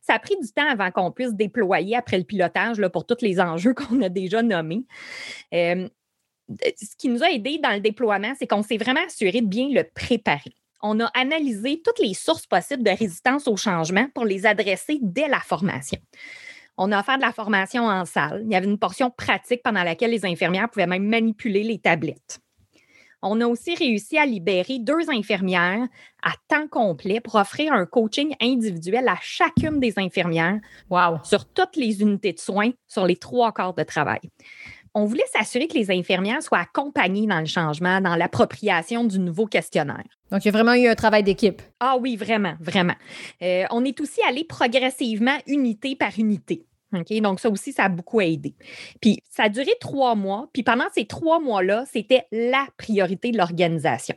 Ça 0.00 0.14
a 0.14 0.18
pris 0.18 0.36
du 0.40 0.52
temps 0.52 0.68
avant 0.68 0.90
qu'on 0.90 1.10
puisse 1.10 1.32
déployer 1.32 1.96
après 1.96 2.18
le 2.18 2.24
pilotage 2.24 2.80
pour 2.92 3.06
tous 3.06 3.22
les 3.22 3.40
enjeux 3.40 3.74
qu'on 3.74 4.02
a 4.02 4.08
déjà 4.08 4.42
nommés. 4.42 4.84
Euh, 5.52 5.88
ce 6.48 6.96
qui 6.96 7.08
nous 7.08 7.22
a 7.22 7.30
aidé 7.30 7.58
dans 7.58 7.72
le 7.72 7.80
déploiement, 7.80 8.34
c'est 8.38 8.46
qu'on 8.46 8.62
s'est 8.62 8.76
vraiment 8.76 9.04
assuré 9.04 9.40
de 9.40 9.46
bien 9.46 9.68
le 9.70 9.82
préparer. 9.82 10.54
On 10.86 11.00
a 11.00 11.06
analysé 11.14 11.80
toutes 11.82 11.98
les 11.98 12.12
sources 12.12 12.46
possibles 12.46 12.82
de 12.82 12.90
résistance 12.90 13.48
au 13.48 13.56
changement 13.56 14.06
pour 14.14 14.26
les 14.26 14.44
adresser 14.44 14.98
dès 15.00 15.28
la 15.28 15.40
formation. 15.40 15.98
On 16.76 16.92
a 16.92 17.00
offert 17.00 17.16
de 17.16 17.22
la 17.22 17.32
formation 17.32 17.86
en 17.86 18.04
salle. 18.04 18.42
Il 18.44 18.52
y 18.52 18.54
avait 18.54 18.66
une 18.66 18.78
portion 18.78 19.10
pratique 19.10 19.62
pendant 19.62 19.82
laquelle 19.82 20.10
les 20.10 20.26
infirmières 20.26 20.68
pouvaient 20.68 20.86
même 20.86 21.08
manipuler 21.08 21.62
les 21.62 21.78
tablettes. 21.78 22.38
On 23.22 23.40
a 23.40 23.46
aussi 23.46 23.74
réussi 23.74 24.18
à 24.18 24.26
libérer 24.26 24.78
deux 24.78 25.08
infirmières 25.08 25.88
à 26.22 26.32
temps 26.48 26.68
complet 26.68 27.20
pour 27.20 27.36
offrir 27.36 27.72
un 27.72 27.86
coaching 27.86 28.34
individuel 28.38 29.08
à 29.08 29.16
chacune 29.22 29.80
des 29.80 29.98
infirmières 29.98 30.60
sur 31.22 31.46
toutes 31.46 31.76
les 31.76 32.02
unités 32.02 32.34
de 32.34 32.40
soins 32.40 32.72
sur 32.86 33.06
les 33.06 33.16
trois 33.16 33.52
quarts 33.52 33.72
de 33.72 33.84
travail 33.84 34.20
on 34.94 35.04
voulait 35.06 35.24
s'assurer 35.32 35.66
que 35.66 35.74
les 35.74 35.90
infirmières 35.90 36.42
soient 36.42 36.60
accompagnées 36.60 37.26
dans 37.26 37.40
le 37.40 37.46
changement, 37.46 38.00
dans 38.00 38.14
l'appropriation 38.14 39.04
du 39.04 39.18
nouveau 39.18 39.46
questionnaire. 39.46 40.04
Donc, 40.34 40.44
il 40.44 40.48
y 40.48 40.48
a 40.48 40.52
vraiment 40.52 40.74
eu 40.74 40.88
un 40.88 40.96
travail 40.96 41.22
d'équipe. 41.22 41.62
Ah 41.78 41.96
oui, 41.96 42.16
vraiment, 42.16 42.54
vraiment. 42.58 42.96
Euh, 43.40 43.66
on 43.70 43.84
est 43.84 44.00
aussi 44.00 44.20
allé 44.28 44.42
progressivement 44.42 45.38
unité 45.46 45.94
par 45.94 46.10
unité. 46.18 46.66
Donc, 47.20 47.38
ça 47.38 47.48
aussi, 47.48 47.72
ça 47.72 47.84
a 47.84 47.88
beaucoup 47.88 48.20
aidé. 48.20 48.56
Puis, 49.00 49.20
ça 49.30 49.44
a 49.44 49.48
duré 49.48 49.70
trois 49.80 50.16
mois. 50.16 50.48
Puis, 50.52 50.64
pendant 50.64 50.86
ces 50.92 51.04
trois 51.04 51.38
mois-là, 51.38 51.84
c'était 51.92 52.26
la 52.32 52.66
priorité 52.76 53.30
de 53.30 53.38
l'organisation. 53.38 54.16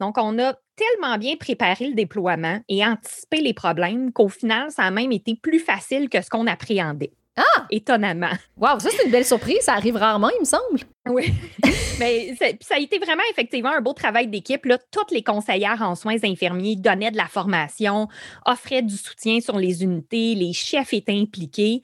Donc, 0.00 0.16
on 0.16 0.38
a 0.38 0.54
tellement 0.74 1.18
bien 1.18 1.36
préparé 1.36 1.86
le 1.86 1.94
déploiement 1.94 2.60
et 2.70 2.82
anticipé 2.86 3.42
les 3.42 3.52
problèmes 3.52 4.10
qu'au 4.10 4.30
final, 4.30 4.70
ça 4.70 4.84
a 4.84 4.90
même 4.90 5.12
été 5.12 5.34
plus 5.34 5.58
facile 5.58 6.08
que 6.08 6.22
ce 6.22 6.30
qu'on 6.30 6.46
appréhendait. 6.46 7.12
Ah! 7.36 7.66
Étonnamment. 7.70 8.32
Wow, 8.58 8.78
ça, 8.78 8.90
c'est 8.90 9.06
une 9.06 9.10
belle 9.10 9.24
surprise. 9.24 9.60
Ça 9.62 9.72
arrive 9.74 9.96
rarement, 9.96 10.28
il 10.30 10.40
me 10.40 10.44
semble. 10.44 10.80
Oui. 11.08 11.32
Mais 11.98 12.34
ça 12.60 12.74
a 12.74 12.78
été 12.78 12.98
vraiment 12.98 13.22
effectivement 13.30 13.70
un 13.70 13.80
beau 13.80 13.94
travail 13.94 14.28
d'équipe. 14.28 14.66
Toutes 14.90 15.10
les 15.10 15.22
conseillères 15.22 15.80
en 15.80 15.94
soins 15.94 16.22
infirmiers 16.22 16.76
donnaient 16.76 17.10
de 17.10 17.16
la 17.16 17.26
formation, 17.26 18.08
offraient 18.44 18.82
du 18.82 18.96
soutien 18.96 19.40
sur 19.40 19.58
les 19.58 19.82
unités, 19.82 20.34
les 20.34 20.52
chefs 20.52 20.92
étaient 20.92 21.18
impliqués. 21.18 21.82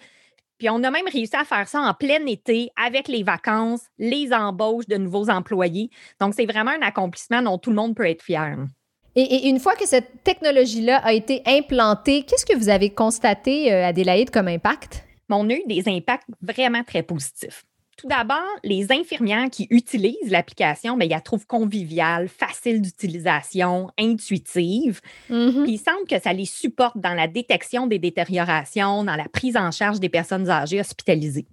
Puis 0.59 0.69
on 0.69 0.83
a 0.83 0.91
même 0.91 1.07
réussi 1.11 1.37
à 1.37 1.45
faire 1.45 1.69
ça 1.69 1.81
en 1.81 1.95
plein 1.95 2.27
été 2.27 2.71
avec 2.77 3.09
les 3.09 3.23
vacances, 3.23 3.83
les 3.99 4.33
embauches 4.33 4.89
de 4.89 4.97
nouveaux 4.97 5.31
employés. 5.31 5.89
Donc, 6.21 6.35
c'est 6.35 6.47
vraiment 6.47 6.73
un 6.73 6.83
accomplissement 6.83 7.43
dont 7.43 7.59
tout 7.59 7.71
le 7.71 7.77
monde 7.77 7.95
peut 7.95 8.09
être 8.09 8.23
fier. 8.23 8.57
Et, 9.15 9.49
une 9.49 9.59
fois 9.59 9.75
que 9.75 9.87
cette 9.87 10.23
technologie-là 10.23 10.99
a 10.99 11.13
été 11.13 11.43
implantée, 11.47 12.25
qu'est-ce 12.25 12.45
que 12.47 12.57
vous 12.57 12.69
avez 12.69 12.91
constaté, 12.91 13.73
euh, 13.73 13.87
Adélaïde, 13.87 14.31
comme 14.31 14.49
impact? 14.49 15.08
On 15.37 15.49
a 15.51 15.55
eu 15.55 15.63
des 15.67 15.89
impacts 15.89 16.29
vraiment 16.41 16.85
très 16.85 17.03
positifs. 17.03 17.65
Tout 17.99 18.07
d'abord, 18.07 18.47
les 18.63 18.93
infirmières 18.93 19.51
qui 19.51 19.67
utilisent 19.71 20.31
l'application, 20.31 20.97
bien, 20.97 21.09
ils 21.09 21.11
la 21.11 21.21
trouvent 21.21 21.47
conviviale, 21.49 22.29
facile 22.29 22.81
d'utilisation, 22.81 23.91
intuitive. 23.99 25.01
Mhm. 25.29 25.65
Puis 25.65 25.73
il 25.73 25.79
semble 25.79 26.07
que 26.09 26.21
ça 26.21 26.33
les 26.33 26.45
supporte 26.45 26.97
dans 26.97 27.15
la 27.15 27.27
détection 27.27 27.89
des 27.89 27.99
détériorations, 27.99 29.03
dans 29.03 29.17
la 29.17 29.29
prise 29.29 29.57
en 29.57 29.73
charge 29.73 29.99
des 29.99 30.09
personnes 30.09 30.49
âgées 30.49 30.79
hospitalisées. 30.79 31.47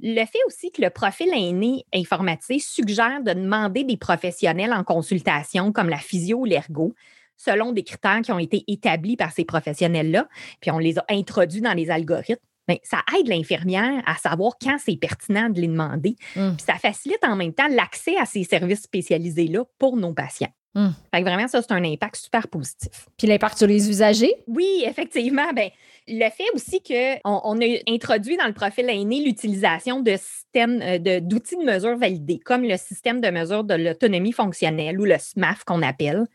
Le 0.00 0.24
fait 0.26 0.44
aussi 0.48 0.72
que 0.72 0.82
le 0.82 0.90
profil 0.90 1.28
aîné 1.32 1.84
informatisé 1.94 2.58
suggère 2.58 3.22
de 3.22 3.32
demander 3.32 3.84
des 3.84 3.96
professionnels 3.96 4.72
en 4.72 4.82
consultation 4.82 5.70
comme 5.70 5.88
la 5.88 5.98
physio 5.98 6.38
ou 6.38 6.44
l'ergo, 6.44 6.94
selon 7.36 7.70
des 7.70 7.84
critères 7.84 8.22
qui 8.22 8.32
ont 8.32 8.40
été 8.40 8.64
établis 8.66 9.16
par 9.16 9.30
ces 9.30 9.44
professionnels-là, 9.44 10.28
puis 10.60 10.72
on 10.72 10.78
les 10.78 10.98
a 10.98 11.04
introduits 11.08 11.60
dans 11.60 11.74
les 11.74 11.90
algorithmes. 11.90 12.42
Bien, 12.68 12.78
ça 12.82 12.98
aide 13.18 13.28
l'infirmière 13.28 14.02
à 14.06 14.16
savoir 14.16 14.54
quand 14.60 14.76
c'est 14.78 14.96
pertinent 14.96 15.48
de 15.50 15.60
les 15.60 15.68
demander. 15.68 16.16
Mm. 16.34 16.56
Puis 16.56 16.66
ça 16.66 16.74
facilite 16.74 17.22
en 17.22 17.36
même 17.36 17.52
temps 17.52 17.68
l'accès 17.68 18.16
à 18.16 18.24
ces 18.24 18.44
services 18.44 18.82
spécialisés-là 18.82 19.64
pour 19.78 19.96
nos 19.96 20.12
patients. 20.12 20.52
Mm. 20.76 20.88
Fait 21.12 21.22
que 21.22 21.26
vraiment, 21.26 21.48
ça, 21.48 21.62
c'est 21.62 21.72
un 21.72 21.84
impact 21.84 22.16
super 22.16 22.48
positif. 22.48 23.08
Puis 23.16 23.26
l'impact 23.26 23.58
sur 23.58 23.66
les 23.66 23.88
usagers? 23.88 24.34
Oui, 24.46 24.84
effectivement. 24.84 25.50
Ben, 25.54 25.70
le 26.06 26.28
fait 26.30 26.44
aussi 26.54 26.82
qu'on 26.82 27.40
on 27.44 27.60
a 27.60 27.78
introduit 27.88 28.36
dans 28.36 28.46
le 28.46 28.52
profil 28.52 28.88
aîné 28.90 29.24
l'utilisation 29.24 30.00
de 30.00 30.16
systèmes 30.16 30.80
euh, 30.82 30.98
de- 30.98 31.18
d'outils 31.20 31.56
de, 31.56 31.64
mesure 31.64 31.96
validés, 31.96 32.38
comme 32.44 32.62
le 32.62 32.76
système 32.76 33.20
de 33.20 33.30
mesure 33.30 33.64
de 33.64 33.74
l'autonomie 33.74 34.32
fonctionnelle 34.32 35.00
ou 35.00 35.04
le 35.04 35.16
SMAF 35.18 35.64
qu'on 35.64 35.82
appelle. 35.82 36.26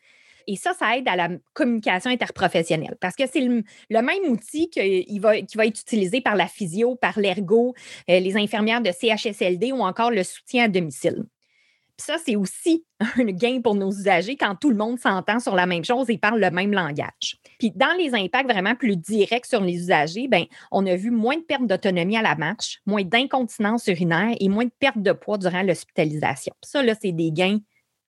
Et 0.47 0.55
ça, 0.55 0.73
ça 0.73 0.97
aide 0.97 1.07
à 1.07 1.15
la 1.15 1.29
communication 1.53 2.11
interprofessionnelle 2.11 2.95
parce 2.99 3.15
que 3.15 3.23
c'est 3.31 3.41
le, 3.41 3.63
même 3.89 4.31
outil 4.31 4.69
qui 4.69 5.19
va, 5.19 5.41
qui 5.41 5.57
va 5.57 5.65
être 5.65 5.79
utilisé 5.79 6.21
par 6.21 6.35
la 6.35 6.47
physio, 6.47 6.95
par 6.95 7.19
l'ergo, 7.19 7.73
euh, 8.09 8.19
les 8.19 8.37
infirmières 8.37 8.81
de 8.81 8.91
CHSLD 8.91 9.71
ou 9.71 9.81
encore 9.81 10.11
le 10.11 10.23
soutien 10.23 10.65
à 10.65 10.67
domicile. 10.67 11.25
Puis 11.97 12.05
ça, 12.05 12.17
c'est 12.23 12.35
aussi 12.35 12.83
un 13.17 13.25
gain 13.25 13.61
pour 13.61 13.75
nos 13.75 13.91
usagers 13.91 14.35
quand 14.35 14.55
tout 14.55 14.69
le 14.69 14.75
monde 14.75 14.99
s'entend 14.99 15.39
sur 15.39 15.55
la 15.55 15.65
même 15.65 15.85
chose 15.85 16.09
et 16.09 16.17
parle 16.17 16.39
le 16.39 16.49
même 16.49 16.71
langage. 16.71 17.37
Puis 17.59 17.71
dans 17.75 17.95
les 17.97 18.15
impacts 18.15 18.49
vraiment 18.49 18.75
plus 18.75 18.97
directs 18.97 19.45
sur 19.45 19.61
les 19.61 19.75
usagers, 19.75 20.27
ben, 20.27 20.45
on 20.71 20.85
a 20.87 20.95
vu 20.95 21.11
moins 21.11 21.37
de 21.37 21.43
perte 21.43 21.67
d'autonomie 21.67 22.17
à 22.17 22.21
la 22.21 22.35
marche, 22.35 22.79
moins 22.85 23.03
d'incontinence 23.03 23.87
urinaire 23.87 24.35
et 24.39 24.49
moins 24.49 24.65
de 24.65 24.71
perte 24.79 25.01
de 25.01 25.11
poids 25.11 25.37
durant 25.37 25.61
l'hospitalisation. 25.61 26.53
Ça, 26.63 26.81
là, 26.81 26.95
c'est 26.99 27.11
des 27.11 27.31
gains 27.31 27.59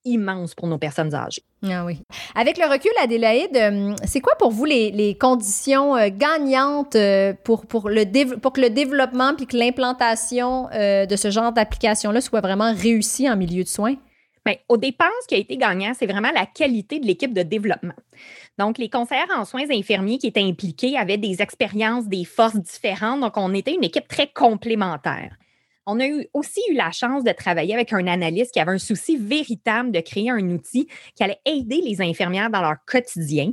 immenses 0.05 0.55
pour 0.55 0.67
nos 0.67 0.77
personnes 0.77 1.13
âgées. 1.13 1.43
Ah 1.63 1.85
oui. 1.85 2.01
Avec 2.35 2.57
le 2.57 2.69
recul, 2.69 2.91
Adélaïde, 3.01 3.55
euh, 3.55 3.95
c'est 4.05 4.19
quoi 4.19 4.35
pour 4.37 4.51
vous 4.51 4.65
les, 4.65 4.91
les 4.91 5.17
conditions 5.17 5.95
euh, 5.95 6.09
gagnantes 6.11 6.95
euh, 6.95 7.33
pour, 7.43 7.65
pour, 7.65 7.89
le 7.89 8.03
pour 8.37 8.53
que 8.53 8.61
le 8.61 8.69
développement 8.69 9.33
puis 9.35 9.47
que 9.47 9.57
l'implantation 9.57 10.67
de 10.73 11.15
ce 11.15 11.31
genre 11.31 11.51
d'application-là 11.51 12.21
soit 12.21 12.41
vraiment 12.41 12.73
réussie 12.73 13.29
en 13.29 13.37
milieu 13.37 13.63
de 13.63 13.69
soins? 13.69 13.95
Bien, 14.45 14.55
au 14.67 14.75
départ, 14.75 15.11
ce 15.21 15.27
qui 15.27 15.35
a 15.35 15.37
été 15.37 15.55
gagnant, 15.55 15.93
c'est 15.97 16.05
vraiment 16.05 16.31
la 16.33 16.45
qualité 16.45 16.99
de 16.99 17.05
l'équipe 17.05 17.33
de 17.33 17.43
développement. 17.43 17.93
Donc, 18.59 18.77
les 18.77 18.89
conseillères 18.89 19.31
en 19.35 19.45
soins 19.45 19.69
infirmiers 19.71 20.17
qui 20.17 20.27
étaient 20.27 20.43
impliqués 20.43 20.97
avaient 20.97 21.17
des 21.17 21.41
expériences, 21.41 22.07
des 22.07 22.25
forces 22.25 22.57
différentes. 22.57 23.21
Donc, 23.21 23.37
on 23.37 23.53
était 23.53 23.73
une 23.73 23.85
équipe 23.85 24.07
très 24.07 24.27
complémentaire. 24.27 25.37
On 25.85 25.99
a 25.99 26.07
eu, 26.07 26.27
aussi 26.33 26.61
eu 26.69 26.75
la 26.75 26.91
chance 26.91 27.23
de 27.23 27.31
travailler 27.31 27.73
avec 27.73 27.93
un 27.93 28.07
analyste 28.07 28.53
qui 28.53 28.59
avait 28.59 28.71
un 28.71 28.77
souci 28.77 29.17
véritable 29.17 29.91
de 29.91 29.99
créer 29.99 30.29
un 30.29 30.49
outil 30.49 30.87
qui 31.15 31.23
allait 31.23 31.39
aider 31.45 31.81
les 31.81 32.01
infirmières 32.01 32.49
dans 32.49 32.61
leur 32.61 32.77
quotidien. 32.85 33.51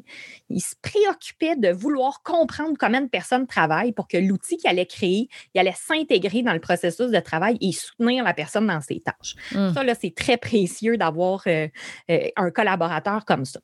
Il 0.49 0.61
se 0.61 0.75
préoccupait 0.81 1.57
de 1.57 1.71
vouloir 1.71 2.23
comprendre 2.23 2.77
comment 2.79 2.99
une 2.99 3.09
personne 3.09 3.47
travaille 3.47 3.93
pour 3.93 4.09
que 4.09 4.17
l'outil 4.17 4.57
qu'il 4.57 4.71
allait 4.71 4.87
créer, 4.87 5.29
il 5.55 5.61
allait 5.61 5.75
s'intégrer 5.77 6.43
dans 6.43 6.53
le 6.53 6.61
processus 6.61 7.11
de 7.11 7.21
travail 7.21 7.59
et 7.61 7.73
soutenir 7.73 8.25
la 8.25 8.35
personne 8.35 8.67
dans 8.67 8.81
ses 8.81 9.01
tâches. 9.01 9.35
Mm. 9.53 9.75
Ça, 9.75 9.83
là, 9.83 9.95
c'est 10.01 10.15
très 10.15 10.37
précieux 10.37 10.97
d'avoir 10.97 11.43
euh, 11.47 11.69
euh, 12.11 12.29
un 12.37 12.51
collaborateur 12.51 13.25
comme 13.25 13.45
ça. 13.45 13.61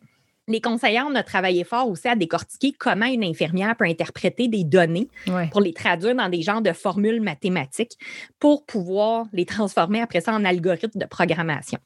Les 0.49 0.61
conseillères, 0.61 1.07
on 1.11 1.15
a 1.17 1.25
travaillé 1.25 1.65
fort 1.65 1.89
aussi 1.89 2.07
à 2.07 2.15
décortiquer 2.15 2.73
comment 2.79 3.07
une 3.07 3.25
infirmière 3.25 3.75
peut 3.77 3.85
interpréter 3.85 4.47
des 4.47 4.63
données 4.63 5.09
Ouais. 5.27 5.49
pour 5.51 5.61
les 5.61 5.73
traduire 5.73 6.15
dans 6.15 6.29
des 6.29 6.43
genres 6.43 6.63
de 6.63 6.73
formules 6.73 7.21
mathématiques 7.21 7.93
pour 8.39 8.65
pouvoir 8.65 9.27
les 9.33 9.45
transformer 9.45 10.01
après 10.01 10.21
ça 10.21 10.33
en 10.33 10.45
algorithmes 10.45 11.01
de 11.01 11.05
programmation. 11.07 11.79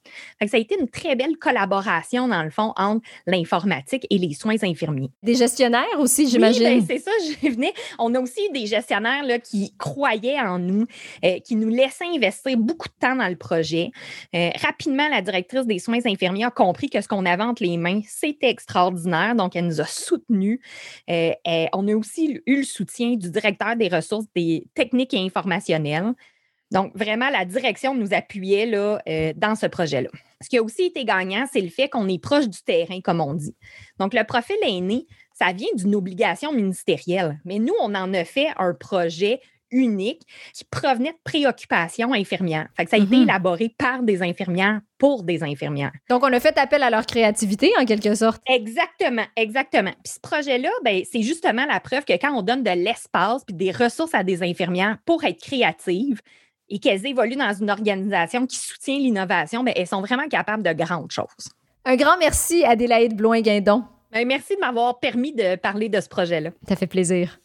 Ça 0.46 0.56
a 0.56 0.60
été 0.60 0.76
une 0.78 0.88
très 0.88 1.16
belle 1.16 1.36
collaboration, 1.38 2.28
dans 2.28 2.42
le 2.42 2.50
fond, 2.50 2.72
entre 2.76 3.00
l'informatique 3.26 4.06
et 4.10 4.18
les 4.18 4.34
soins 4.34 4.56
infirmiers. 4.62 5.10
Des 5.22 5.34
gestionnaires 5.36 5.84
aussi, 5.98 6.24
Oui, 6.24 6.30
j'imagine. 6.30 6.62
ben, 6.64 6.84
c'est 6.86 6.98
ça, 6.98 7.10
je 7.42 7.48
venais. 7.48 7.72
On 7.98 8.14
a 8.14 8.20
aussi 8.20 8.50
des 8.52 8.66
gestionnaires 8.66 9.24
là, 9.24 9.38
qui 9.38 9.74
croyaient 9.78 10.38
en 10.38 10.58
nous, 10.58 10.86
euh, 11.24 11.38
qui 11.40 11.56
nous 11.56 11.68
laissaient 11.70 12.04
investir 12.14 12.58
beaucoup 12.58 12.88
de 12.88 12.94
temps 13.00 13.16
dans 13.16 13.28
le 13.28 13.36
projet. 13.36 13.90
Euh, 14.34 14.50
rapidement, 14.62 15.08
la 15.08 15.22
directrice 15.22 15.66
des 15.66 15.78
soins 15.78 15.98
infirmiers 16.04 16.44
a 16.44 16.50
compris 16.50 16.90
que 16.90 17.00
ce 17.00 17.08
qu'on 17.08 17.24
avait 17.24 17.42
entre 17.42 17.62
les 17.62 17.76
mains, 17.78 18.00
c'était 18.06 18.49
extraordinaire. 18.50 19.34
Donc, 19.34 19.56
elle 19.56 19.66
nous 19.66 19.80
a 19.80 19.86
soutenus. 19.86 20.60
Euh, 21.08 21.32
on 21.72 21.88
a 21.88 21.94
aussi 21.94 22.40
eu 22.46 22.56
le 22.58 22.62
soutien 22.64 23.16
du 23.16 23.30
directeur 23.30 23.76
des 23.76 23.88
ressources 23.88 24.26
des 24.34 24.66
techniques 24.74 25.14
et 25.14 25.24
informationnelles. 25.24 26.14
Donc, 26.70 26.96
vraiment, 26.96 27.30
la 27.30 27.44
direction 27.44 27.94
nous 27.94 28.14
appuyait 28.14 28.66
là, 28.66 29.02
euh, 29.08 29.32
dans 29.34 29.56
ce 29.56 29.66
projet-là. 29.66 30.08
Ce 30.40 30.48
qui 30.48 30.56
a 30.56 30.62
aussi 30.62 30.84
été 30.84 31.04
gagnant, 31.04 31.44
c'est 31.52 31.60
le 31.60 31.68
fait 31.68 31.88
qu'on 31.88 32.08
est 32.08 32.22
proche 32.22 32.48
du 32.48 32.62
terrain, 32.62 33.00
comme 33.00 33.20
on 33.20 33.34
dit. 33.34 33.56
Donc, 33.98 34.14
le 34.14 34.24
profil 34.24 34.56
aîné, 34.62 35.06
ça 35.34 35.52
vient 35.52 35.68
d'une 35.74 35.94
obligation 35.94 36.52
ministérielle. 36.52 37.40
Mais 37.44 37.58
nous, 37.58 37.74
on 37.80 37.94
en 37.94 38.14
a 38.14 38.24
fait 38.24 38.48
un 38.56 38.72
projet 38.72 39.40
unique 39.70 40.22
qui 40.54 40.64
provenait 40.64 41.12
de 41.12 41.18
préoccupations 41.24 42.12
infirmières. 42.12 42.68
Fait 42.76 42.84
que 42.84 42.90
ça 42.90 42.96
a 42.96 43.00
été 43.00 43.16
Mhm. 43.16 43.22
élaboré 43.22 43.74
par 43.76 44.02
des 44.02 44.22
infirmières 44.22 44.80
pour 44.98 45.22
des 45.22 45.42
infirmières. 45.42 45.92
Donc, 46.08 46.22
on 46.22 46.32
a 46.32 46.40
fait 46.40 46.56
appel 46.58 46.82
à 46.82 46.90
leur 46.90 47.06
créativité, 47.06 47.72
en 47.80 47.84
quelque 47.84 48.14
sorte. 48.14 48.42
Exactement, 48.46 49.24
exactement. 49.36 49.92
Puis 50.04 50.14
ce 50.14 50.20
projet-là, 50.20 50.70
ben, 50.84 51.02
c'est 51.10 51.22
justement 51.22 51.66
la 51.66 51.80
preuve 51.80 52.04
que 52.04 52.12
quand 52.14 52.32
on 52.32 52.42
donne 52.42 52.62
de 52.62 52.70
l'espace 52.70 53.44
puis 53.44 53.54
des 53.56 53.70
ressources 53.72 54.14
à 54.14 54.22
des 54.22 54.42
infirmières 54.42 54.98
pour 55.06 55.24
être 55.24 55.40
créatives 55.40 56.20
et 56.68 56.78
qu'elles 56.78 57.04
évoluent 57.06 57.36
dans 57.36 57.52
une 57.52 57.70
organisation 57.70 58.46
qui 58.46 58.56
soutient 58.58 58.98
l'innovation, 58.98 59.64
ben, 59.64 59.72
elles 59.76 59.86
sont 59.86 60.00
vraiment 60.02 60.28
capables 60.28 60.62
de 60.62 60.72
grandes 60.72 61.10
choses. 61.10 61.48
Un 61.84 61.96
grand 61.96 62.16
merci, 62.18 62.62
Adélaïde 62.64 63.16
Bloin-Guindon. 63.16 63.82
Ben, 64.12 64.26
merci 64.26 64.54
de 64.54 64.60
m'avoir 64.60 65.00
permis 65.00 65.32
de 65.32 65.56
parler 65.56 65.88
de 65.88 66.00
ce 66.00 66.08
projet-là. 66.08 66.50
Ça 66.68 66.76
fait 66.76 66.86
plaisir. 66.86 67.39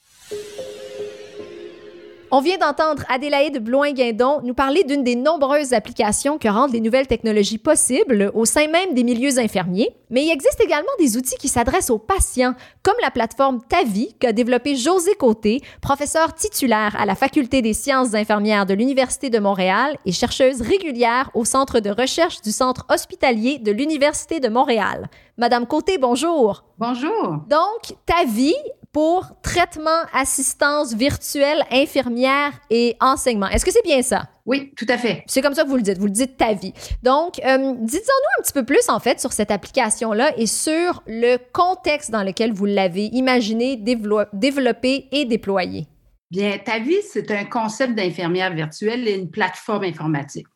On 2.38 2.42
vient 2.42 2.58
d'entendre 2.58 3.04
Adélaïde 3.08 3.63
Bloin-Guindon 3.63 4.42
nous 4.44 4.54
parler 4.54 4.84
d'une 4.84 5.06
des 5.06 5.15
nombreuses 5.15 5.72
applications 5.72 6.38
que 6.38 6.50
rendent 6.50 6.74
les 6.74 6.82
nouvelles 6.82 7.08
technologies 7.08 7.58
possibles 7.58 8.30
au 8.34 8.44
sein 8.44 8.68
même 8.68 8.94
des 8.94 9.06
milieux 9.06 9.39
infirmiers. 9.39 9.96
Mais 10.10 10.25
il 10.25 10.32
existe 10.32 10.60
également 10.60 10.92
des 11.00 11.15
outils 11.15 11.38
qui 11.38 11.48
s'adressent 11.48 11.89
aux 11.89 11.98
patients, 11.98 12.54
comme 12.84 12.98
la 13.01 13.10
plateforme 13.10 13.62
Tavi 13.70 14.15
qu'a 14.20 14.34
développée 14.34 14.75
José 14.75 15.15
Côté, 15.15 15.62
professeure 15.82 16.34
titulaire 16.34 16.94
à 17.00 17.06
la 17.06 17.15
Faculté 17.15 17.62
des 17.62 17.72
sciences 17.72 18.13
infirmières 18.13 18.65
de 18.65 18.74
l'Université 18.74 19.30
de 19.30 19.39
Montréal 19.39 19.96
et 20.06 20.12
chercheuse 20.12 20.62
régulière 20.62 21.32
au 21.36 21.46
Centre 21.46 21.80
de 21.80 21.89
recherche 21.89 22.42
du 22.42 22.51
Centre 22.51 22.86
hospitalier 22.89 23.60
de 23.60 23.72
l'Université 23.72 24.42
de 24.42 24.50
Montréal. 24.50 25.10
Madame 25.38 25.65
Côté, 25.65 25.98
bonjour. 25.98 26.65
Bonjour. 26.77 27.46
Donc, 27.48 27.98
ta 28.06 28.25
vie 28.25 28.56
pour 28.96 29.30
traitement, 29.42 30.04
assistance 30.14 30.94
virtuelle, 30.94 31.66
infirmière 31.70 32.54
et 32.70 32.96
enseignement. 33.02 33.50
Est-ce 33.50 33.66
que 33.66 33.72
c'est 33.74 33.84
bien 33.84 34.02
ça? 34.02 34.30
Oui, 34.46 34.72
tout 34.78 34.86
à 34.88 34.98
fait. 34.98 35.25
C'est 35.28 35.42
comme 35.42 35.54
ça 35.54 35.64
que 35.66 35.68
vous 35.68 35.75
le 35.75 35.82
dites, 35.82 35.98
vous 35.98 36.06
le 36.06 36.12
dites 36.12 36.38
ta 36.38 36.54
vie. 36.54 36.72
Donc, 37.04 37.40
euh, 37.40 37.74
dites-en-nous 37.78 38.40
un 38.40 38.42
petit 38.42 38.54
peu 38.54 38.64
plus 38.64 38.88
en 38.88 39.02
fait 39.02 39.20
sur 39.20 39.34
cette 39.34 39.52
application-là 39.52 40.32
et 40.38 40.48
sur 40.48 41.04
le 41.08 41.36
contexte 41.52 42.10
dans 42.10 42.24
lequel 42.24 42.54
vous 42.54 42.64
l'avez 42.64 43.08
imaginé, 43.08 43.75
dévelop- 43.75 44.30
développé 44.32 45.10
et 45.12 45.25
déployé. 45.25 45.88
Bien, 46.32 46.58
ta 46.58 46.80
vie, 46.80 47.02
c'est 47.12 47.30
un 47.32 47.44
concept 47.44 47.96
d'infirmière 47.96 48.54
virtuelle 48.54 49.10
et 49.10 49.16
une 49.16 49.30
plateforme 49.30 49.84
informatique. 49.84 50.48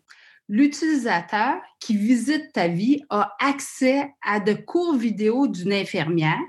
L'utilisateur 0.47 1.55
qui 1.81 1.97
visite 1.97 2.53
ta 2.53 2.69
vie 2.69 3.03
a 3.09 3.35
accès 3.39 4.07
à 4.25 4.39
de 4.39 4.53
courts 4.53 4.95
vidéos 4.95 5.47
d'une 5.47 5.73
infirmière 5.73 6.39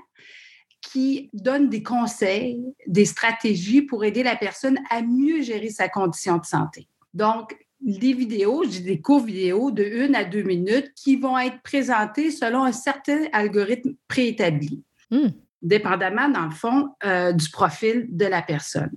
qui 0.91 1.29
donne 1.33 1.69
des 1.69 1.83
conseils, 1.83 2.61
des 2.87 3.05
stratégies 3.05 3.81
pour 3.81 4.03
aider 4.03 4.23
la 4.23 4.35
personne 4.35 4.79
à 4.89 5.01
mieux 5.01 5.41
gérer 5.41 5.69
sa 5.69 5.87
condition 5.87 6.37
de 6.37 6.45
santé. 6.45 6.87
Donc, 7.13 7.55
des 7.81 8.13
vidéos, 8.13 8.63
j'ai 8.69 8.81
des 8.81 9.01
courts 9.01 9.23
vidéos 9.23 9.71
de 9.71 9.83
une 9.83 10.15
à 10.15 10.23
deux 10.23 10.43
minutes 10.43 10.91
qui 10.95 11.15
vont 11.15 11.37
être 11.37 11.61
présentées 11.63 12.29
selon 12.29 12.63
un 12.63 12.71
certain 12.71 13.25
algorithme 13.33 13.93
préétabli, 14.07 14.83
Hmm. 15.11 15.27
dépendamment, 15.61 16.29
dans 16.29 16.45
le 16.45 16.51
fond, 16.51 16.95
euh, 17.03 17.33
du 17.33 17.49
profil 17.49 18.07
de 18.09 18.25
la 18.25 18.41
personne. 18.41 18.95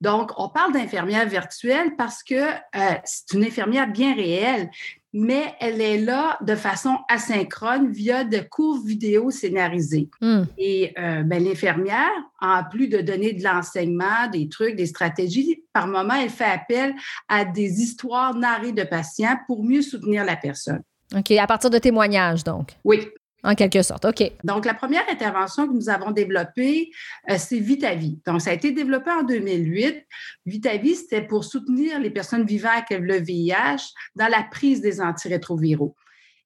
Donc, 0.00 0.30
on 0.36 0.48
parle 0.48 0.72
d'infirmière 0.72 1.28
virtuelle 1.28 1.96
parce 1.96 2.22
que 2.22 2.36
euh, 2.36 2.94
c'est 3.04 3.32
une 3.32 3.44
infirmière 3.44 3.88
bien 3.88 4.14
réelle, 4.14 4.70
mais 5.12 5.54
elle 5.60 5.80
est 5.80 5.98
là 5.98 6.38
de 6.42 6.54
façon 6.54 6.96
asynchrone 7.08 7.90
via 7.90 8.24
de 8.24 8.38
courts 8.38 8.84
vidéos 8.84 9.30
scénarisés. 9.30 10.10
Hmm. 10.20 10.42
Et 10.58 10.92
euh, 10.98 11.22
ben, 11.22 11.42
l'infirmière, 11.42 12.10
en 12.40 12.62
plus 12.64 12.88
de 12.88 12.98
donner 13.00 13.32
de 13.32 13.42
l'enseignement, 13.42 14.28
des 14.32 14.48
trucs, 14.48 14.76
des 14.76 14.86
stratégies, 14.86 15.64
par 15.72 15.86
moment, 15.86 16.14
elle 16.14 16.30
fait 16.30 16.44
appel 16.44 16.94
à 17.28 17.44
des 17.44 17.80
histoires 17.80 18.34
narrées 18.34 18.72
de 18.72 18.84
patients 18.84 19.36
pour 19.46 19.64
mieux 19.64 19.82
soutenir 19.82 20.24
la 20.24 20.36
personne. 20.36 20.82
OK, 21.16 21.30
à 21.32 21.46
partir 21.46 21.70
de 21.70 21.78
témoignages, 21.78 22.44
donc. 22.44 22.76
Oui, 22.84 23.08
En 23.44 23.54
quelque 23.54 23.82
sorte. 23.82 24.04
OK. 24.04 24.32
Donc, 24.42 24.64
la 24.64 24.74
première 24.74 25.08
intervention 25.08 25.68
que 25.68 25.72
nous 25.72 25.88
avons 25.88 26.10
développée, 26.10 26.90
euh, 27.30 27.36
c'est 27.38 27.60
Vitavie. 27.60 28.18
Donc, 28.26 28.40
ça 28.40 28.50
a 28.50 28.52
été 28.52 28.72
développé 28.72 29.10
en 29.10 29.22
2008. 29.22 30.04
Vitavie, 30.44 30.96
c'était 30.96 31.22
pour 31.22 31.44
soutenir 31.44 32.00
les 32.00 32.10
personnes 32.10 32.44
vivant 32.44 32.70
avec 32.70 32.98
le 33.00 33.16
VIH 33.16 33.92
dans 34.16 34.26
la 34.28 34.42
prise 34.42 34.80
des 34.80 35.00
antirétroviraux. 35.00 35.94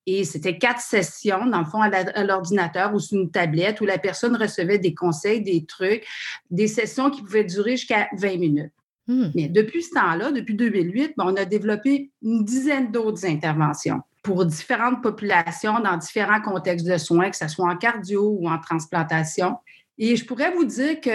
Et 0.04 0.24
c'était 0.24 0.58
quatre 0.58 0.80
sessions, 0.80 1.46
dans 1.46 1.60
le 1.60 1.64
fond, 1.64 1.80
à 1.80 2.24
l'ordinateur 2.24 2.92
ou 2.92 2.98
sur 2.98 3.18
une 3.18 3.30
tablette 3.30 3.80
où 3.80 3.86
la 3.86 3.98
personne 3.98 4.36
recevait 4.36 4.78
des 4.78 4.94
conseils, 4.94 5.40
des 5.40 5.64
trucs, 5.64 6.04
des 6.50 6.66
sessions 6.66 7.08
qui 7.10 7.22
pouvaient 7.22 7.44
durer 7.44 7.76
jusqu'à 7.76 8.08
20 8.18 8.36
minutes. 8.36 8.72
Hmm. 9.06 9.30
Mais 9.34 9.48
depuis 9.48 9.82
ce 9.82 9.90
temps-là, 9.90 10.32
depuis 10.32 10.54
2008, 10.54 11.14
ben, 11.16 11.24
on 11.26 11.36
a 11.36 11.44
développé 11.44 12.10
une 12.22 12.44
dizaine 12.44 12.90
d'autres 12.90 13.24
interventions 13.24 14.00
pour 14.22 14.46
différentes 14.46 15.02
populations 15.02 15.80
dans 15.80 15.96
différents 15.96 16.40
contextes 16.40 16.86
de 16.86 16.96
soins, 16.96 17.30
que 17.30 17.36
ce 17.36 17.48
soit 17.48 17.68
en 17.68 17.76
cardio 17.76 18.36
ou 18.40 18.48
en 18.48 18.58
transplantation. 18.58 19.56
Et 19.98 20.16
je 20.16 20.24
pourrais 20.24 20.52
vous 20.52 20.64
dire 20.64 21.00
que 21.00 21.10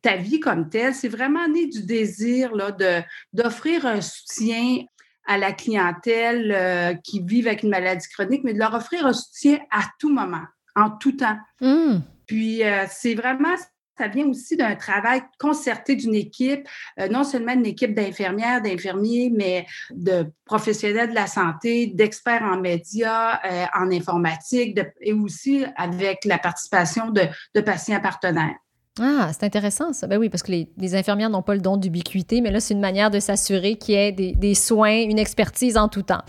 ta 0.00 0.16
vie 0.16 0.38
comme 0.38 0.68
telle, 0.68 0.94
c'est 0.94 1.08
vraiment 1.08 1.48
né 1.48 1.66
du 1.66 1.82
désir 1.82 2.54
là, 2.54 2.70
de, 2.70 3.02
d'offrir 3.32 3.86
un 3.86 4.00
soutien 4.00 4.84
à 5.26 5.38
la 5.38 5.52
clientèle 5.52 6.52
euh, 6.54 6.94
qui 6.94 7.22
vit 7.24 7.46
avec 7.46 7.62
une 7.62 7.70
maladie 7.70 8.06
chronique, 8.08 8.42
mais 8.44 8.54
de 8.54 8.58
leur 8.58 8.74
offrir 8.74 9.06
un 9.06 9.12
soutien 9.12 9.58
à 9.70 9.82
tout 9.98 10.12
moment, 10.12 10.44
en 10.74 10.90
tout 10.90 11.12
temps. 11.12 11.38
Hmm. 11.60 11.98
Puis, 12.26 12.64
euh, 12.64 12.86
c'est 12.88 13.14
vraiment, 13.14 13.54
ça 14.02 14.08
vient 14.08 14.26
aussi 14.26 14.56
d'un 14.56 14.74
travail 14.74 15.22
concerté 15.38 15.94
d'une 15.94 16.16
équipe, 16.16 16.68
euh, 16.98 17.06
non 17.06 17.22
seulement 17.22 17.54
d'une 17.54 17.66
équipe 17.66 17.94
d'infirmières, 17.94 18.60
d'infirmiers, 18.60 19.30
mais 19.32 19.64
de 19.92 20.26
professionnels 20.44 21.10
de 21.10 21.14
la 21.14 21.28
santé, 21.28 21.86
d'experts 21.86 22.42
en 22.42 22.60
médias, 22.60 23.38
euh, 23.44 23.64
en 23.78 23.92
informatique, 23.92 24.80
et 25.00 25.12
aussi 25.12 25.64
avec 25.76 26.24
la 26.24 26.38
participation 26.38 27.10
de, 27.10 27.60
patients 27.60 28.00
partenaires. 28.00 28.56
Ah, 29.00 29.30
c'est 29.32 29.44
intéressant 29.44 29.92
ça. 29.92 30.08
Ben 30.08 30.18
oui, 30.18 30.28
parce 30.28 30.42
que 30.42 30.50
les, 30.50 30.94
infirmières 30.96 31.30
n'ont 31.30 31.42
pas 31.42 31.54
le 31.54 31.60
don 31.60 31.76
d'ubiquité, 31.76 32.40
mais 32.40 32.50
là, 32.50 32.58
c'est 32.58 32.74
une 32.74 32.80
manière 32.80 33.10
de 33.10 33.20
s'assurer 33.20 33.76
qu'il 33.76 33.94
y 33.94 33.98
ait 33.98 34.12
des 34.12 34.54
soins, 34.54 35.00
une 35.00 35.20
expertise 35.20 35.76
en 35.76 35.88
tout 35.88 36.02
temps. 36.02 36.22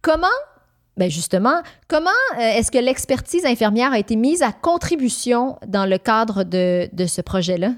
Comment, 0.00 0.28
ben 0.96 1.10
justement, 1.10 1.62
comment 1.88 2.10
euh, 2.34 2.40
est-ce 2.40 2.70
que 2.70 2.78
l'expertise 2.78 3.44
infirmière 3.44 3.92
a 3.92 3.98
été 3.98 4.16
mise 4.16 4.42
à 4.42 4.52
contribution 4.52 5.58
dans 5.66 5.86
le 5.86 5.98
cadre 5.98 6.42
de, 6.42 6.88
de 6.92 7.06
ce 7.06 7.20
projet-là? 7.20 7.72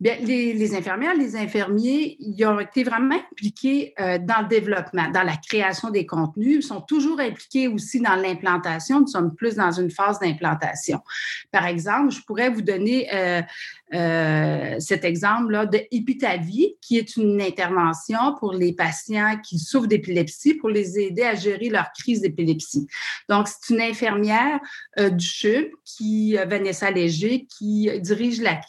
Bien, 0.00 0.14
les, 0.22 0.76
infirmières, 0.76 1.16
les 1.16 1.34
infirmiers, 1.34 2.16
ils 2.20 2.44
ont 2.46 2.60
été 2.60 2.84
vraiment 2.84 3.16
impliqués 3.16 3.94
euh, 3.98 4.18
dans 4.18 4.42
le 4.42 4.46
développement, 4.46 5.10
dans 5.10 5.24
la 5.24 5.36
création 5.36 5.90
des 5.90 6.06
contenus. 6.06 6.58
Ils 6.58 6.62
sont 6.62 6.80
toujours 6.82 7.18
impliqués 7.18 7.66
aussi 7.66 8.00
dans 8.00 8.14
l'implantation. 8.14 9.00
Nous 9.00 9.08
sommes 9.08 9.34
plus 9.34 9.56
dans 9.56 9.72
une 9.72 9.90
phase 9.90 10.20
d'implantation. 10.20 11.00
Par 11.50 11.66
exemple, 11.66 12.12
je 12.12 12.20
pourrais 12.20 12.48
vous 12.48 12.62
donner 12.62 13.08
euh, 13.12 13.42
euh, 13.94 14.76
cet 14.78 15.04
exemple-là 15.04 15.66
de 15.66 15.80
Epitavie, 15.90 16.76
qui 16.80 16.98
est 16.98 17.16
une 17.16 17.40
intervention 17.40 18.34
pour 18.38 18.52
les 18.52 18.72
patients 18.72 19.38
qui 19.46 19.58
souffrent 19.58 19.86
d'épilepsie 19.86 20.54
pour 20.54 20.68
les 20.68 20.98
aider 20.98 21.22
à 21.22 21.34
gérer 21.34 21.68
leur 21.68 21.90
crise 21.98 22.20
d'épilepsie. 22.20 22.86
Donc, 23.28 23.48
c'est 23.48 23.74
une 23.74 23.80
infirmière 23.80 24.60
euh, 24.98 25.10
du 25.10 25.26
CHUM, 25.26 25.66
qui, 25.84 26.36
euh, 26.36 26.44
Vanessa 26.44 26.90
Léger, 26.90 27.46
qui 27.46 27.88
dirige 28.00 28.40
la, 28.40 28.60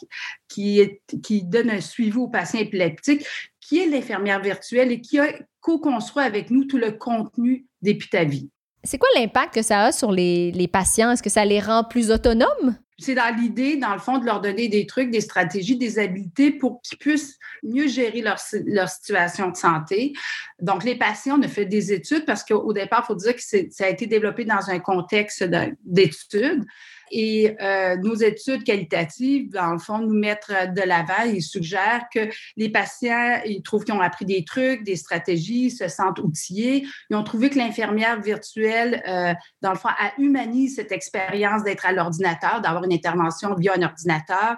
qui, 0.48 0.80
qui 1.22 1.42
donne 1.42 1.70
un 1.70 1.80
suivi 1.80 2.16
aux 2.16 2.28
patients 2.28 2.60
épileptiques, 2.60 3.26
qui 3.60 3.78
est 3.78 3.86
l'infirmière 3.86 4.40
virtuelle 4.40 4.90
et 4.90 5.00
qui 5.00 5.18
a 5.18 5.32
co-construit 5.60 6.24
avec 6.24 6.50
nous 6.50 6.64
tout 6.64 6.78
le 6.78 6.92
contenu 6.92 7.66
d'Epitavie. 7.82 8.50
C'est 8.82 8.98
quoi 8.98 9.08
l'impact 9.14 9.54
que 9.54 9.62
ça 9.62 9.84
a 9.84 9.92
sur 9.92 10.10
les, 10.10 10.50
les 10.52 10.66
patients? 10.66 11.10
Est-ce 11.10 11.22
que 11.22 11.30
ça 11.30 11.44
les 11.44 11.60
rend 11.60 11.84
plus 11.84 12.10
autonomes? 12.10 12.76
C'est 13.00 13.14
dans 13.14 13.34
l'idée, 13.34 13.76
dans 13.76 13.92
le 13.94 13.98
fond, 13.98 14.18
de 14.18 14.26
leur 14.26 14.40
donner 14.40 14.68
des 14.68 14.86
trucs, 14.86 15.10
des 15.10 15.20
stratégies, 15.20 15.76
des 15.76 15.98
habiletés 15.98 16.50
pour 16.52 16.82
qu'ils 16.82 16.98
puissent 16.98 17.38
mieux 17.62 17.88
gérer 17.88 18.20
leur, 18.20 18.38
leur 18.66 18.88
situation 18.88 19.50
de 19.50 19.56
santé. 19.56 20.12
Donc, 20.60 20.84
les 20.84 20.96
patients, 20.96 21.38
on 21.38 21.42
a 21.42 21.48
fait 21.48 21.66
des 21.66 21.92
études 21.92 22.24
parce 22.24 22.44
qu'au 22.44 22.72
départ, 22.72 23.04
il 23.04 23.06
faut 23.08 23.14
dire 23.14 23.34
que 23.34 23.42
ça 23.42 23.84
a 23.84 23.88
été 23.88 24.06
développé 24.06 24.44
dans 24.44 24.68
un 24.70 24.78
contexte 24.78 25.42
de- 25.42 25.74
d'études. 25.84 26.64
Et 27.10 27.56
euh, 27.60 27.96
nos 27.96 28.14
études 28.14 28.64
qualitatives, 28.64 29.50
dans 29.50 29.72
le 29.72 29.78
fond, 29.78 29.98
nous 29.98 30.14
mettent 30.14 30.50
de 30.50 30.82
l'avant 30.82 31.24
et 31.24 31.40
suggèrent 31.40 32.04
que 32.12 32.28
les 32.56 32.68
patients, 32.68 33.40
ils 33.44 33.62
trouvent 33.62 33.84
qu'ils 33.84 33.94
ont 33.94 34.00
appris 34.00 34.24
des 34.24 34.44
trucs, 34.44 34.84
des 34.84 34.96
stratégies, 34.96 35.70
se 35.70 35.88
sentent 35.88 36.20
outillés. 36.20 36.86
Ils 37.10 37.16
ont 37.16 37.24
trouvé 37.24 37.50
que 37.50 37.58
l'infirmière 37.58 38.20
virtuelle, 38.20 39.02
euh, 39.08 39.34
dans 39.62 39.70
le 39.70 39.78
fond, 39.78 39.88
elle 40.00 40.24
humanise 40.24 40.76
cette 40.76 40.92
expérience 40.92 41.62
d'être 41.64 41.86
à 41.86 41.92
l'ordinateur, 41.92 42.60
d'avoir 42.60 42.84
une 42.84 42.92
intervention 42.92 43.54
via 43.54 43.74
un 43.76 43.82
ordinateur. 43.82 44.56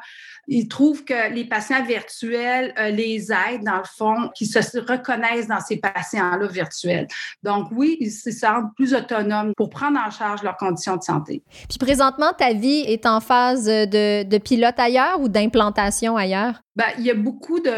Ils 0.48 0.68
trouvent 0.68 1.04
que 1.04 1.32
les 1.32 1.44
patients 1.44 1.84
virtuels 1.84 2.74
euh, 2.78 2.90
les 2.90 3.30
aident, 3.32 3.64
dans 3.64 3.78
le 3.78 3.84
fond, 3.84 4.30
qu'ils 4.34 4.48
se 4.48 4.58
reconnaissent 4.78 5.46
dans 5.46 5.60
ces 5.60 5.76
patients-là 5.76 6.46
virtuels. 6.48 7.06
Donc, 7.42 7.68
oui, 7.72 7.96
ils 8.00 8.10
se 8.10 8.30
sentent 8.30 8.74
plus 8.74 8.94
autonomes 8.94 9.52
pour 9.56 9.70
prendre 9.70 9.98
en 9.98 10.10
charge 10.10 10.42
leurs 10.42 10.56
conditions 10.56 10.96
de 10.96 11.02
santé. 11.02 11.42
Puis 11.68 11.78
présentement, 11.78 12.32
ta 12.42 12.54
vie 12.54 12.80
est 12.88 13.06
en 13.06 13.20
phase 13.20 13.66
de, 13.66 14.24
de 14.24 14.38
pilote 14.38 14.74
ailleurs 14.78 15.20
ou 15.20 15.28
d'implantation 15.28 16.16
ailleurs? 16.16 16.60
Ben, 16.74 16.86
il 16.98 17.04
y 17.04 17.10
a 17.10 17.14
beaucoup 17.14 17.60
de. 17.60 17.70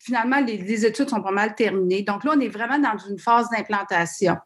Finalement, 0.00 0.40
les, 0.40 0.56
les 0.56 0.84
études 0.84 1.08
sont 1.08 1.22
pas 1.22 1.30
mal 1.30 1.54
terminées. 1.54 2.02
Donc 2.02 2.24
là, 2.24 2.32
on 2.36 2.40
est 2.40 2.48
vraiment 2.48 2.78
dans 2.78 2.98
une 3.08 3.18
phase 3.20 3.46
d'implantation. 3.50 4.36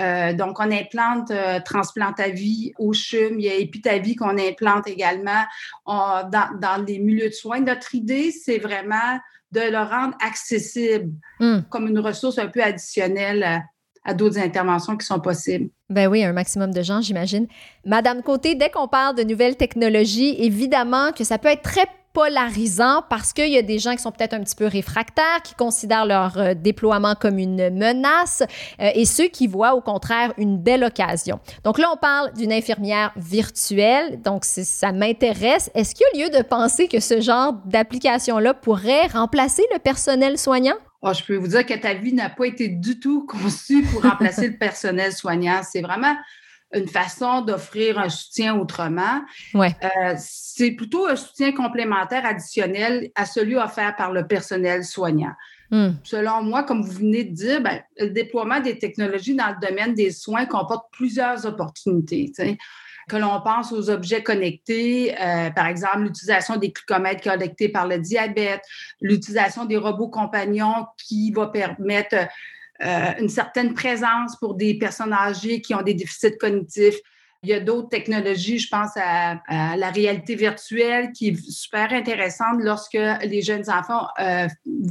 Euh, 0.00 0.34
donc, 0.34 0.60
on 0.60 0.70
implante 0.70 1.30
euh, 1.30 1.60
Transplantavie 1.64 2.74
au 2.78 2.92
CHUM. 2.92 3.38
Il 3.40 3.46
y 3.46 3.48
a 3.48 3.54
Epitavie 3.54 4.16
qu'on 4.16 4.36
implante 4.36 4.86
également 4.86 5.44
On- 5.86 6.28
dans, 6.30 6.50
dans 6.60 6.84
les 6.86 6.98
milieux 6.98 7.28
de 7.28 7.34
soins. 7.34 7.60
Notre 7.60 7.94
idée, 7.94 8.30
c'est 8.32 8.58
vraiment 8.58 9.18
de 9.52 9.60
le 9.60 9.78
rendre 9.78 10.14
accessible 10.20 11.12
Hmm. 11.40 11.60
comme 11.70 11.86
une 11.86 11.98
ressource 12.00 12.38
un 12.38 12.48
peu 12.48 12.62
additionnelle 12.62 13.62
à, 14.06 14.14
d'autres 14.14 14.38
interventions 14.38 14.96
qui 14.96 15.04
sont 15.04 15.20
possibles. 15.20 15.68
Ben 15.90 16.08
oui, 16.08 16.24
un 16.24 16.32
maximum 16.32 16.72
de 16.72 16.82
gens, 16.82 17.00
j'imagine. 17.00 17.46
Madame 17.84 18.22
Côté, 18.22 18.54
dès 18.54 18.70
qu'on 18.70 18.88
parle 18.88 19.16
de 19.16 19.22
nouvelles 19.22 19.56
technologies, 19.56 20.36
évidemment 20.38 21.12
que 21.12 21.24
ça 21.24 21.38
peut 21.38 21.48
être 21.48 21.62
très 21.62 21.86
polarisant 22.16 23.02
parce 23.10 23.34
qu'il 23.34 23.50
y 23.50 23.58
a 23.58 23.62
des 23.62 23.78
gens 23.78 23.94
qui 23.94 24.00
sont 24.00 24.10
peut-être 24.10 24.32
un 24.32 24.40
petit 24.40 24.56
peu 24.56 24.66
réfractaires, 24.66 25.42
qui 25.44 25.54
considèrent 25.54 26.06
leur 26.06 26.38
euh, 26.38 26.54
déploiement 26.54 27.14
comme 27.14 27.38
une 27.38 27.68
menace, 27.68 28.42
euh, 28.80 28.88
et 28.94 29.04
ceux 29.04 29.26
qui 29.26 29.46
voient 29.46 29.74
au 29.74 29.82
contraire 29.82 30.32
une 30.38 30.56
belle 30.56 30.82
occasion. 30.82 31.40
Donc 31.62 31.76
là, 31.76 31.90
on 31.92 31.98
parle 31.98 32.32
d'une 32.32 32.54
infirmière 32.54 33.12
virtuelle, 33.16 34.22
donc 34.22 34.46
ça 34.46 34.92
m'intéresse. 34.92 35.70
Est-ce 35.74 35.94
qu'il 35.94 36.06
y 36.14 36.22
a 36.22 36.24
lieu 36.24 36.38
de 36.38 36.42
penser 36.42 36.88
que 36.88 37.00
ce 37.00 37.20
genre 37.20 37.52
d'application-là 37.66 38.54
pourrait 38.54 39.08
remplacer 39.08 39.64
le 39.74 39.78
personnel 39.78 40.38
soignant? 40.38 40.76
Oh, 41.02 41.12
je 41.12 41.22
peux 41.22 41.36
vous 41.36 41.48
dire 41.48 41.66
que 41.66 41.74
ta 41.74 41.92
vie 41.92 42.14
n'a 42.14 42.30
pas 42.30 42.46
été 42.46 42.68
du 42.68 42.98
tout 42.98 43.26
conçue 43.26 43.82
pour 43.92 44.02
remplacer 44.02 44.48
le 44.48 44.56
personnel 44.56 45.12
soignant. 45.12 45.60
C'est 45.70 45.82
vraiment 45.82 46.16
une 46.76 46.88
façon 46.88 47.40
d'offrir 47.40 47.98
un 47.98 48.08
soutien 48.08 48.56
autrement. 48.56 49.22
Ouais. 49.54 49.74
Euh, 49.82 50.14
c'est 50.18 50.72
plutôt 50.72 51.06
un 51.06 51.16
soutien 51.16 51.52
complémentaire 51.52 52.24
additionnel 52.24 53.10
à 53.14 53.26
celui 53.26 53.56
offert 53.56 53.96
par 53.96 54.12
le 54.12 54.26
personnel 54.26 54.84
soignant. 54.84 55.32
Hmm. 55.70 55.90
Selon 56.04 56.42
moi, 56.42 56.62
comme 56.62 56.82
vous 56.82 56.98
venez 56.98 57.24
de 57.24 57.34
dire, 57.34 57.60
ben, 57.60 57.80
le 57.98 58.10
déploiement 58.10 58.60
des 58.60 58.78
technologies 58.78 59.34
dans 59.34 59.48
le 59.48 59.66
domaine 59.66 59.94
des 59.94 60.12
soins 60.12 60.46
comporte 60.46 60.86
plusieurs 60.92 61.44
opportunités. 61.46 62.32
Que 63.08 63.16
l'on 63.16 63.40
pense 63.40 63.72
aux 63.72 63.88
objets 63.88 64.22
connectés, 64.22 65.14
euh, 65.20 65.50
par 65.50 65.66
exemple 65.66 66.00
l'utilisation 66.00 66.56
des 66.56 66.70
glucomètres 66.70 67.22
connectés 67.22 67.68
par 67.68 67.86
le 67.86 67.98
diabète, 67.98 68.62
l'utilisation 69.00 69.64
des 69.64 69.76
robots 69.76 70.08
compagnons 70.08 70.86
qui 71.06 71.32
va 71.32 71.46
permettre 71.46 72.16
euh, 72.82 73.12
une 73.20 73.28
certaine 73.28 73.74
présence 73.74 74.36
pour 74.36 74.54
des 74.54 74.74
personnes 74.78 75.12
âgées 75.12 75.60
qui 75.60 75.74
ont 75.74 75.82
des 75.82 75.94
déficits 75.94 76.36
cognitifs. 76.38 76.96
Il 77.42 77.50
y 77.50 77.52
a 77.52 77.60
d'autres 77.60 77.88
technologies, 77.88 78.58
je 78.58 78.68
pense 78.68 78.90
à, 78.96 79.36
la 79.76 79.90
réalité 79.90 80.34
virtuelle 80.34 81.12
qui 81.12 81.28
est 81.28 81.50
super 81.50 81.92
intéressante 81.92 82.56
lorsque 82.58 82.94
les 82.94 83.42
jeunes 83.42 83.70
enfants 83.70 84.08
euh, 84.18 84.48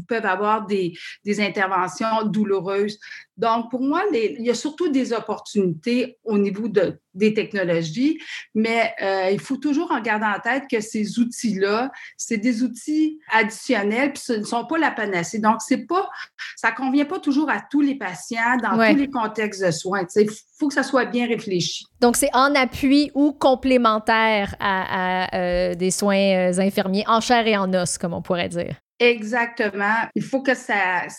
peuvent 0.08 0.26
avoir 0.26 0.65
des 0.65 0.93
interventions 1.39 2.24
douloureuses. 2.24 2.98
Donc, 3.38 3.69
pour 3.69 3.82
moi, 3.82 4.04
il 4.13 4.41
y 4.41 4.50
a 4.50 4.54
surtout 4.54 4.89
des 4.89 5.12
opportunités 5.12 6.17
au 6.24 6.38
niveau 6.38 6.69
de, 6.69 7.00
des 7.13 7.34
technologies, 7.34 8.17
mais 8.54 8.93
euh, 9.02 9.30
il 9.32 9.39
faut 9.39 9.58
toujours 9.58 9.91
en 9.91 10.00
garder 10.00 10.26
en 10.26 10.39
tête 10.39 10.63
que 10.71 10.80
ces 10.80 11.19
outils-là, 11.19 11.91
c'est 12.15 12.38
des 12.38 12.63
outils 12.63 13.19
additionnels, 13.32 14.13
puis 14.13 14.24
ce 14.24 14.34
ne 14.34 14.43
sont 14.43 14.65
pas 14.65 14.78
la 14.78 14.91
panacée. 14.91 15.39
Donc, 15.39 15.58
c'est 15.60 15.86
pas, 15.86 16.10
ça 16.56 16.71
convient 16.71 17.06
pas 17.06 17.19
toujours 17.19 17.50
à 17.50 17.60
tous 17.60 17.82
les 17.82 17.95
patients 17.95 18.58
dans 18.62 18.78
tous 18.78 18.95
les 18.95 19.10
contextes 19.10 19.65
de 19.65 19.71
soins. 19.71 20.06
Il 20.15 20.30
faut 20.58 20.69
que 20.69 20.74
ça 20.74 20.84
soit 20.84 21.06
bien 21.06 21.28
réfléchi. 21.28 21.86
Donc, 22.00 22.15
c'est 22.15 22.34
en 22.34 22.56
appui 22.56 23.12
ou 23.15 23.34
complémentaire 23.34 24.56
à, 24.60 25.36
euh, 25.36 25.76
des 25.76 25.91
soins 25.91 26.15
euh, 26.15 26.60
infirmiers 26.60 27.04
en 27.08 27.19
chair 27.19 27.45
et 27.48 27.58
en 27.58 27.74
os, 27.74 27.98
comme 27.98 28.13
on 28.13 28.21
pourrait 28.21 28.50
dire. 28.50 28.76
Exactement. 28.99 30.08
Il 30.15 30.23
faut 30.23 30.41
que 30.41 30.53
ça, 30.55 31.10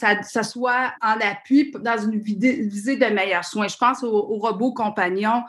soit 0.42 0.94
en 1.02 1.18
appui 1.20 1.72
dans 1.80 1.98
une 1.98 2.18
visée 2.20 2.96
de 2.96 3.06
meilleurs 3.06 3.44
soins. 3.44 3.68
Je 3.68 3.76
pense 3.76 4.02
aux, 4.02 4.38
robots 4.38 4.72
compagnons 4.72 5.42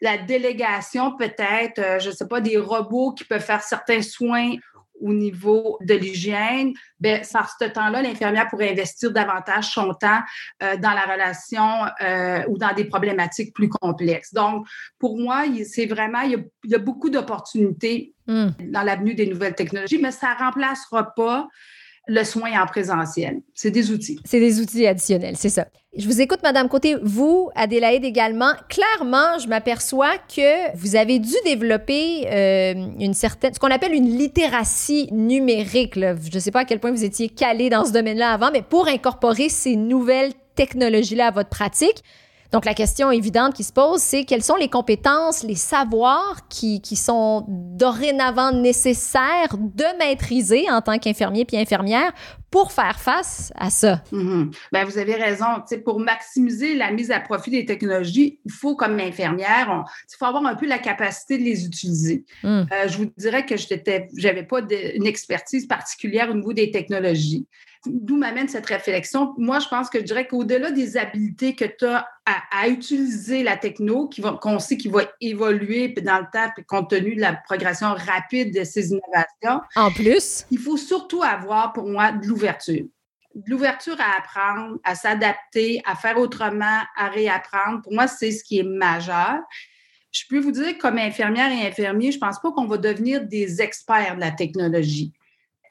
la 0.00 0.18
délégation 0.18 1.16
peut-être, 1.16 1.78
euh, 1.78 1.98
je 1.98 2.10
ne 2.10 2.14
sais 2.14 2.26
pas, 2.26 2.40
des 2.40 2.58
robots 2.58 3.12
qui 3.12 3.24
peuvent 3.24 3.40
faire 3.40 3.62
certains 3.62 4.02
soins 4.02 4.56
au 5.00 5.12
niveau 5.12 5.78
de 5.80 5.94
l'hygiène, 5.94 6.72
bien, 7.00 7.20
par 7.32 7.50
ce 7.58 7.66
temps-là, 7.66 8.02
l'infirmière 8.02 8.48
pourrait 8.48 8.70
investir 8.70 9.10
davantage 9.10 9.72
son 9.72 9.92
temps 9.94 10.20
euh, 10.62 10.76
dans 10.76 10.92
la 10.92 11.02
relation 11.02 11.84
euh, 12.02 12.42
ou 12.48 12.58
dans 12.58 12.72
des 12.74 12.84
problématiques 12.84 13.54
plus 13.54 13.68
complexes. 13.68 14.32
Donc, 14.32 14.66
pour 14.98 15.18
moi, 15.18 15.44
c'est 15.64 15.86
vraiment, 15.86 16.20
il 16.20 16.44
y 16.64 16.74
a, 16.74 16.78
beaucoup 16.78 17.10
d'opportunités 17.10 18.14
hmm. 18.26 18.48
dans 18.68 18.82
l'avenue 18.82 19.14
des 19.14 19.26
nouvelles 19.26 19.54
technologies, 19.54 19.98
mais 19.98 20.10
ça 20.10 20.34
ne 20.34 20.44
remplacera 20.44 21.14
pas 21.14 21.48
le 22.06 22.22
soin 22.24 22.50
en 22.62 22.66
présentiel. 22.66 23.40
C'est 23.54 23.70
des 23.70 23.90
outils. 23.90 24.20
C'est 24.24 24.40
des 24.40 24.60
outils 24.60 24.86
additionnels, 24.86 25.36
c'est 25.36 25.48
ça. 25.48 25.66
Je 25.96 26.06
vous 26.06 26.20
écoute, 26.20 26.40
Madame 26.42 26.68
Côté. 26.68 26.96
Vous, 27.02 27.50
Adélaïde 27.54 28.04
également. 28.04 28.52
Clairement, 28.68 29.38
je 29.38 29.46
m'aperçois 29.46 30.18
que 30.18 30.76
vous 30.76 30.96
avez 30.96 31.20
dû 31.20 31.34
développer 31.44 32.26
euh, 32.26 32.74
une 32.98 33.14
certaine, 33.14 33.54
ce 33.54 33.60
qu'on 33.60 33.70
appelle 33.70 33.94
une 33.94 34.18
littératie 34.18 35.08
numérique. 35.12 35.94
Je 35.94 36.34
ne 36.34 36.40
sais 36.40 36.50
pas 36.50 36.60
à 36.60 36.64
quel 36.64 36.80
point 36.80 36.90
vous 36.90 37.04
étiez 37.04 37.28
calé 37.28 37.70
dans 37.70 37.84
ce 37.84 37.92
domaine-là 37.92 38.32
avant, 38.32 38.50
mais 38.52 38.62
pour 38.62 38.88
incorporer 38.88 39.48
ces 39.48 39.76
nouvelles 39.76 40.32
technologies-là 40.56 41.28
à 41.28 41.30
votre 41.30 41.50
pratique. 41.50 42.02
Donc, 42.54 42.66
la 42.66 42.74
question 42.74 43.10
évidente 43.10 43.52
qui 43.52 43.64
se 43.64 43.72
pose, 43.72 44.00
c'est 44.00 44.22
quelles 44.22 44.44
sont 44.44 44.54
les 44.54 44.68
compétences, 44.68 45.42
les 45.42 45.56
savoirs 45.56 46.46
qui, 46.48 46.80
qui 46.80 46.94
sont 46.94 47.44
dorénavant 47.48 48.52
nécessaires 48.52 49.56
de 49.58 49.98
maîtriser 49.98 50.70
en 50.70 50.80
tant 50.80 50.98
qu'infirmier 50.98 51.44
puis 51.44 51.56
infirmière 51.56 52.12
pour 52.52 52.70
faire 52.70 53.00
face 53.00 53.52
à 53.56 53.70
ça? 53.70 54.04
Mm 54.12 54.52
ben, 54.70 54.84
vous 54.84 54.98
avez 54.98 55.16
raison. 55.16 55.46
pour 55.84 55.98
maximiser 55.98 56.76
la 56.76 56.92
mise 56.92 57.10
à 57.10 57.18
profit 57.18 57.50
des 57.50 57.64
technologies, 57.64 58.38
il 58.44 58.52
faut, 58.52 58.76
comme 58.76 59.00
infirmière, 59.00 59.84
il 60.08 60.16
faut 60.16 60.26
avoir 60.26 60.46
un 60.46 60.54
peu 60.54 60.68
la 60.68 60.78
capacité 60.78 61.38
de 61.38 61.42
les 61.42 61.66
utiliser. 61.66 62.24
Mm. 62.44 62.48
Euh, 62.48 62.64
je 62.86 62.98
vous 62.98 63.06
dirais 63.16 63.44
que 63.44 63.56
je 63.56 64.22
n'avais 64.22 64.44
pas 64.44 64.60
une 64.60 65.06
expertise 65.08 65.66
particulière 65.66 66.30
au 66.30 66.34
niveau 66.34 66.52
des 66.52 66.70
technologies 66.70 67.48
d'où 67.86 68.16
m'amène 68.16 68.48
cette 68.48 68.66
réflexion. 68.66 69.34
Moi, 69.36 69.58
je 69.58 69.68
pense 69.68 69.90
que 69.90 69.98
je 69.98 70.04
dirais 70.04 70.26
qu'au-delà 70.26 70.70
des 70.70 70.96
habiletés 70.96 71.54
que 71.54 71.64
tu 71.64 71.84
as 71.84 72.06
à, 72.26 72.68
utiliser 72.68 73.42
la 73.42 73.56
techno, 73.56 74.08
qu'on 74.40 74.58
sait 74.58 74.76
qu'il 74.76 74.90
va 74.90 75.02
évoluer 75.20 75.88
dans 75.88 76.18
le 76.18 76.26
temps, 76.32 76.50
compte 76.66 76.90
tenu 76.90 77.16
de 77.16 77.20
la 77.20 77.34
progression 77.34 77.94
rapide 77.94 78.54
de 78.54 78.64
ces 78.64 78.90
innovations. 78.92 79.60
En 79.76 79.90
plus. 79.90 80.46
Il 80.50 80.58
faut 80.58 80.76
surtout 80.76 81.22
avoir, 81.22 81.72
pour 81.72 81.88
moi, 81.88 82.12
de 82.12 82.26
l'ouverture. 82.26 82.84
De 83.34 83.50
l'ouverture 83.50 83.96
à 83.98 84.18
apprendre, 84.18 84.78
à 84.84 84.94
s'adapter, 84.94 85.82
à 85.84 85.96
faire 85.96 86.18
autrement, 86.18 86.80
à 86.96 87.08
réapprendre. 87.08 87.82
Pour 87.82 87.92
moi, 87.92 88.06
c'est 88.06 88.30
ce 88.30 88.44
qui 88.44 88.58
est 88.58 88.64
majeur. 88.64 89.40
Je 90.12 90.22
peux 90.28 90.38
vous 90.38 90.52
dire, 90.52 90.78
comme 90.78 90.96
infirmière 90.96 91.50
et 91.50 91.66
infirmier, 91.66 92.12
je 92.12 92.16
ne 92.16 92.20
pense 92.20 92.40
pas 92.40 92.52
qu'on 92.52 92.66
va 92.66 92.78
devenir 92.78 93.26
des 93.26 93.60
experts 93.60 94.14
de 94.14 94.20
la 94.20 94.30
technologie 94.30 95.12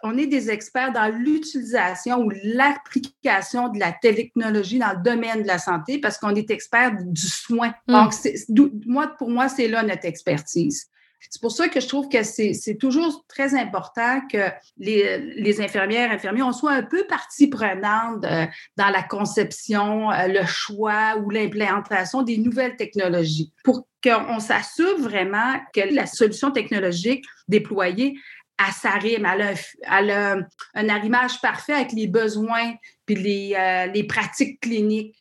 on 0.03 0.17
est 0.17 0.27
des 0.27 0.51
experts 0.51 0.91
dans 0.91 1.07
l'utilisation 1.07 2.23
ou 2.25 2.31
l'application 2.43 3.69
de 3.69 3.79
la 3.79 3.93
technologie 3.93 4.77
dans 4.77 4.91
le 4.91 5.01
domaine 5.01 5.43
de 5.43 5.47
la 5.47 5.57
santé 5.57 5.97
parce 5.97 6.17
qu'on 6.17 6.35
est 6.35 6.51
expert 6.51 6.91
du 6.99 7.27
soin. 7.27 7.73
Mm. 7.87 8.09
Donc, 8.49 8.71
moi, 8.85 9.07
pour 9.17 9.29
moi, 9.29 9.47
c'est 9.47 9.67
là 9.67 9.81
notre 9.81 10.05
expertise. 10.05 10.87
C'est 11.29 11.41
pour 11.41 11.51
ça 11.51 11.69
que 11.69 11.79
je 11.79 11.87
trouve 11.87 12.09
que 12.09 12.21
c'est 12.23 12.77
toujours 12.79 13.23
très 13.27 13.55
important 13.55 14.21
que 14.29 14.49
les, 14.77 15.19
les, 15.37 15.61
infirmières, 15.61 16.11
infirmiers, 16.11 16.43
on 16.43 16.51
soit 16.51 16.73
un 16.73 16.83
peu 16.83 17.05
partie 17.07 17.47
prenante 17.47 18.25
euh, 18.25 18.45
dans 18.75 18.89
la 18.89 19.01
conception, 19.01 20.11
euh, 20.11 20.27
le 20.27 20.45
choix 20.45 21.15
ou 21.23 21.29
l'implémentation 21.29 22.23
des 22.23 22.37
nouvelles 22.37 22.75
technologies 22.75 23.53
pour 23.63 23.87
qu'on 24.03 24.39
s'assure 24.39 24.99
vraiment 24.99 25.55
que 25.73 25.93
la 25.93 26.05
solution 26.05 26.51
technologique 26.51 27.23
déployée 27.47 28.15
à 28.57 28.71
sa 28.71 28.91
rime, 28.91 29.27
elle 29.27 30.11
a, 30.11 30.37
un 30.75 30.89
arrimage 30.89 31.41
parfait 31.41 31.73
avec 31.73 31.91
les 31.91 32.07
besoins 32.07 32.73
puis 33.05 33.15
les, 33.15 33.55
euh, 33.57 33.85
les 33.87 34.03
pratiques 34.03 34.59
cliniques. 34.61 35.15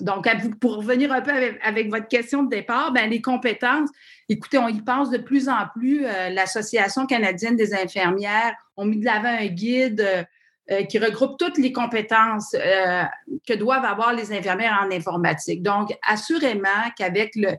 Donc, 0.00 0.26
pour 0.58 0.76
revenir 0.76 1.12
un 1.12 1.20
peu 1.20 1.30
avec, 1.62 1.90
votre 1.90 2.08
question 2.08 2.42
de 2.42 2.48
départ, 2.48 2.92
ben, 2.92 3.10
les 3.10 3.20
compétences, 3.20 3.90
écoutez, 4.28 4.58
on 4.58 4.68
y 4.68 4.80
pense 4.80 5.10
de 5.10 5.18
plus 5.18 5.48
en 5.48 5.66
plus. 5.76 6.06
Euh, 6.06 6.30
L'Association 6.30 7.06
canadienne 7.06 7.56
des 7.56 7.74
infirmières 7.74 8.54
a 8.76 8.84
mis 8.84 8.98
de 8.98 9.04
l'avant 9.04 9.28
un 9.28 9.46
guide 9.46 10.26
euh, 10.70 10.82
qui 10.84 10.98
regroupe 10.98 11.38
toutes 11.38 11.58
les 11.58 11.72
compétences 11.72 12.52
que 12.52 13.54
doivent 13.54 13.84
avoir 13.84 14.14
les 14.14 14.32
infirmières 14.32 14.80
en 14.82 14.90
informatique. 14.90 15.62
Donc, 15.62 15.94
assurément 16.08 16.90
qu'avec 16.96 17.36
le, 17.36 17.50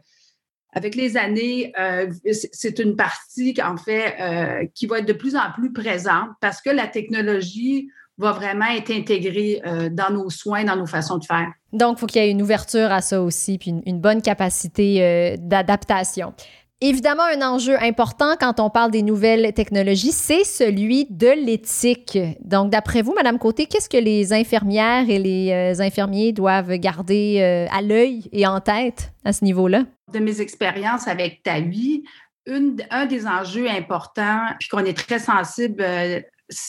avec 0.73 0.95
les 0.95 1.17
années, 1.17 1.71
euh, 1.79 2.11
c'est 2.31 2.79
une 2.79 2.95
partie, 2.95 3.55
en 3.63 3.77
fait, 3.77 4.15
euh, 4.19 4.65
qui 4.73 4.87
va 4.87 4.99
être 4.99 5.07
de 5.07 5.13
plus 5.13 5.35
en 5.35 5.51
plus 5.53 5.71
présente 5.71 6.29
parce 6.41 6.61
que 6.61 6.69
la 6.69 6.87
technologie 6.87 7.89
va 8.17 8.31
vraiment 8.31 8.67
être 8.67 8.91
intégrée 8.91 9.61
euh, 9.65 9.89
dans 9.89 10.11
nos 10.11 10.29
soins, 10.29 10.63
dans 10.63 10.75
nos 10.75 10.85
façons 10.85 11.17
de 11.17 11.25
faire. 11.25 11.51
Donc, 11.71 11.97
il 11.97 11.99
faut 11.99 12.05
qu'il 12.05 12.21
y 12.21 12.25
ait 12.25 12.31
une 12.31 12.41
ouverture 12.41 12.91
à 12.91 13.01
ça 13.01 13.21
aussi, 13.21 13.57
puis 13.57 13.73
une, 13.85 13.99
bonne 13.99 14.21
capacité 14.21 15.35
d'adaptation. 15.39 16.33
Évidemment, 16.81 17.23
un 17.23 17.41
enjeu 17.41 17.81
important 17.81 18.35
quand 18.39 18.59
on 18.59 18.69
parle 18.69 18.91
des 18.91 19.03
nouvelles 19.03 19.53
technologies, 19.53 20.11
c'est 20.11 20.43
celui 20.43 21.07
de 21.09 21.29
l'éthique. 21.29 22.19
Donc, 22.41 22.71
d'après 22.71 23.01
vous, 23.01 23.13
Madame 23.13 23.39
Côté, 23.39 23.67
qu'est-ce 23.67 23.87
que 23.87 23.97
les 23.97 24.33
infirmières 24.33 25.09
et 25.09 25.17
les 25.17 25.79
infirmiers 25.79 26.33
doivent 26.33 26.75
garder 26.77 27.67
à 27.71 27.81
l'œil 27.81 28.29
et 28.33 28.45
en 28.45 28.59
tête 28.59 29.13
à 29.23 29.31
ce 29.31 29.45
niveau-là? 29.45 29.83
de 30.13 30.19
mes 30.19 30.39
expériences 30.39 31.07
avec 31.07 31.43
ta 31.43 31.59
vie, 31.59 32.03
un 32.47 33.05
des 33.05 33.25
enjeux 33.25 33.69
importants, 33.69 34.47
puis 34.59 34.69
qu'on 34.69 34.85
est 34.85 34.97
très 34.97 35.19
sensible, 35.19 35.81
euh, 35.81 36.21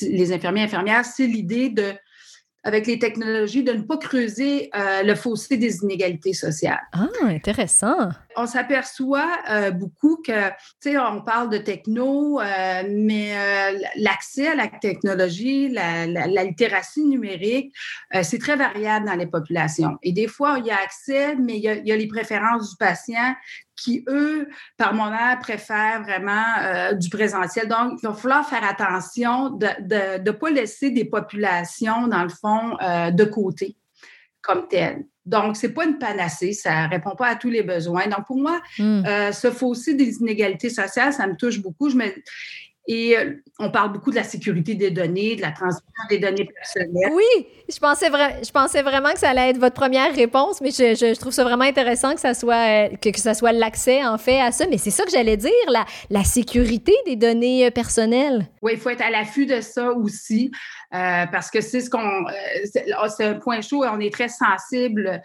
les 0.03 0.33
infirmiers 0.33 0.63
et 0.63 0.65
infirmières, 0.65 1.05
c'est 1.05 1.27
l'idée 1.27 1.69
de, 1.69 1.93
avec 2.65 2.87
les 2.87 2.99
technologies, 2.99 3.63
de 3.63 3.73
ne 3.73 3.83
pas 3.83 3.99
creuser 3.99 4.71
euh, 4.75 5.03
le 5.03 5.15
fossé 5.15 5.59
des 5.59 5.77
inégalités 5.83 6.33
sociales. 6.33 6.81
Ah, 6.93 7.09
intéressant 7.23 8.11
on 8.37 8.47
s'aperçoit 8.47 9.31
euh, 9.49 9.71
beaucoup 9.71 10.17
que, 10.17 10.49
tu 10.49 10.91
sais, 10.91 10.99
on 10.99 11.23
parle 11.23 11.51
de 11.51 11.59
techno, 11.59 12.41
euh, 12.41 12.83
mais 12.91 13.33
l'accès 13.95 14.49
à 14.49 14.57
la 14.57 14.67
technologie, 14.67 15.69
la, 15.69 16.07
littératie 16.43 17.05
numérique, 17.05 17.73
c'est 18.23 18.41
très 18.41 18.57
variable 18.57 19.07
dans 19.07 19.15
les 19.15 19.29
populations. 19.29 19.97
Et 20.03 20.11
des 20.11 20.27
fois, 20.27 20.57
il 20.59 20.67
y 20.67 20.73
a 20.73 20.79
accès, 20.83 21.37
mais 21.37 21.59
il 21.59 21.63
y 21.63 21.93
a, 21.93 21.97
les 21.97 22.09
préférences 22.09 22.71
du 22.71 22.77
patient 22.77 23.35
qui, 23.77 24.05
eux, 24.09 24.49
par 24.77 24.95
moment, 24.95 25.37
préfèrent 25.41 26.03
vraiment 26.03 26.93
du 26.93 27.09
présentiel. 27.11 27.69
Donc, 27.69 27.99
il 28.03 28.07
va 28.07 28.15
falloir 28.15 28.49
faire 28.49 28.65
attention 28.65 29.51
de 29.51 30.23
ne 30.25 30.31
pas 30.31 30.51
laisser 30.51 30.91
des 30.91 31.05
populations, 31.05 32.07
dans 32.07 32.23
le 32.23 32.29
fond, 32.29 32.77
de 33.11 33.25
côté 33.25 33.77
comme 34.45 34.69
telles. 34.69 35.05
Donc, 35.27 35.57
ce 35.57 35.67
n'est 35.67 35.73
pas 35.73 35.87
une 35.87 35.99
panacée, 35.99 36.53
ça 36.53 36.85
ne 36.85 36.91
répond 36.91 37.17
pas 37.17 37.29
à 37.29 37.37
tous 37.37 37.49
les 37.49 37.63
besoins. 37.63 38.07
Donc, 38.07 38.27
pour 38.27 38.37
moi, 38.37 38.61
hmm. 38.79 39.03
euh, 39.07 39.33
ce 39.33 39.51
fossé 39.51 39.95
des 39.95 40.17
inégalités 40.19 40.69
sociales, 40.69 41.13
ça 41.13 41.27
me 41.27 41.35
touche 41.35 41.61
beaucoup. 41.61 41.89
Je 41.89 41.97
me, 41.97 42.05
et 42.87 43.17
euh, 43.17 43.33
on 43.59 43.71
parle 43.71 43.93
beaucoup 43.93 44.11
de 44.11 44.17
la 44.17 44.25
sécurité 44.25 44.75
des 44.75 44.91
données, 44.91 45.37
de 45.37 45.41
la 45.41 45.53
transmission 45.53 46.03
des 46.11 46.19
données 46.19 46.45
personnelles. 46.45 47.13
Oui, 47.13 47.47
je 47.73 47.79
pensais, 47.79 48.09
je 48.09 48.51
pensais 48.51 48.83
vraiment 48.83 49.13
que 49.13 49.19
ça 49.19 49.31
allait 49.31 49.51
être 49.51 49.59
votre 49.59 49.75
première 49.75 50.15
réponse, 50.15 50.61
mais 50.61 50.71
je, 50.71 50.95
je, 50.95 51.19
trouve 51.19 51.33
ça 51.33 51.45
vraiment 51.45 51.65
intéressant 51.65 52.15
que 52.15 52.21
ça 52.21 52.35
soit, 52.35 52.91
que, 52.99 53.09
que 53.09 53.19
ça 53.19 53.33
soit 53.33 53.53
l'accès, 53.53 54.05
en 54.05 54.19
fait, 54.19 54.39
à 54.39 54.53
ça. 54.53 54.67
Mais 54.69 54.77
c'est 54.77 54.91
ça 54.91 55.05
que 55.05 55.11
j'allais 55.11 55.39
dire, 55.39 55.51
la, 55.69 55.87
la 56.11 56.25
sécurité 56.25 56.93
des 57.07 57.17
données 57.17 57.67
euh, 57.67 57.71
personnelles. 57.71 58.51
Oui, 58.61 58.73
il 58.75 58.79
faut 58.79 58.91
être 58.91 59.05
à 59.05 59.11
l'affût 59.11 59.47
de 59.47 59.63
ça 59.63 59.91
aussi, 59.93 60.51
euh, 60.93 61.25
parce 61.33 61.51
que 61.51 61.63
c'est 61.63 61.81
ce 61.81 61.89
qu'on. 61.89 62.27
c'est 62.65 63.25
un 63.25 63.35
point 63.35 63.63
chaud 63.63 63.85
et 63.85 63.89
on 63.89 64.01
est 64.01 64.13
très 64.13 64.29
sensible 64.29 65.23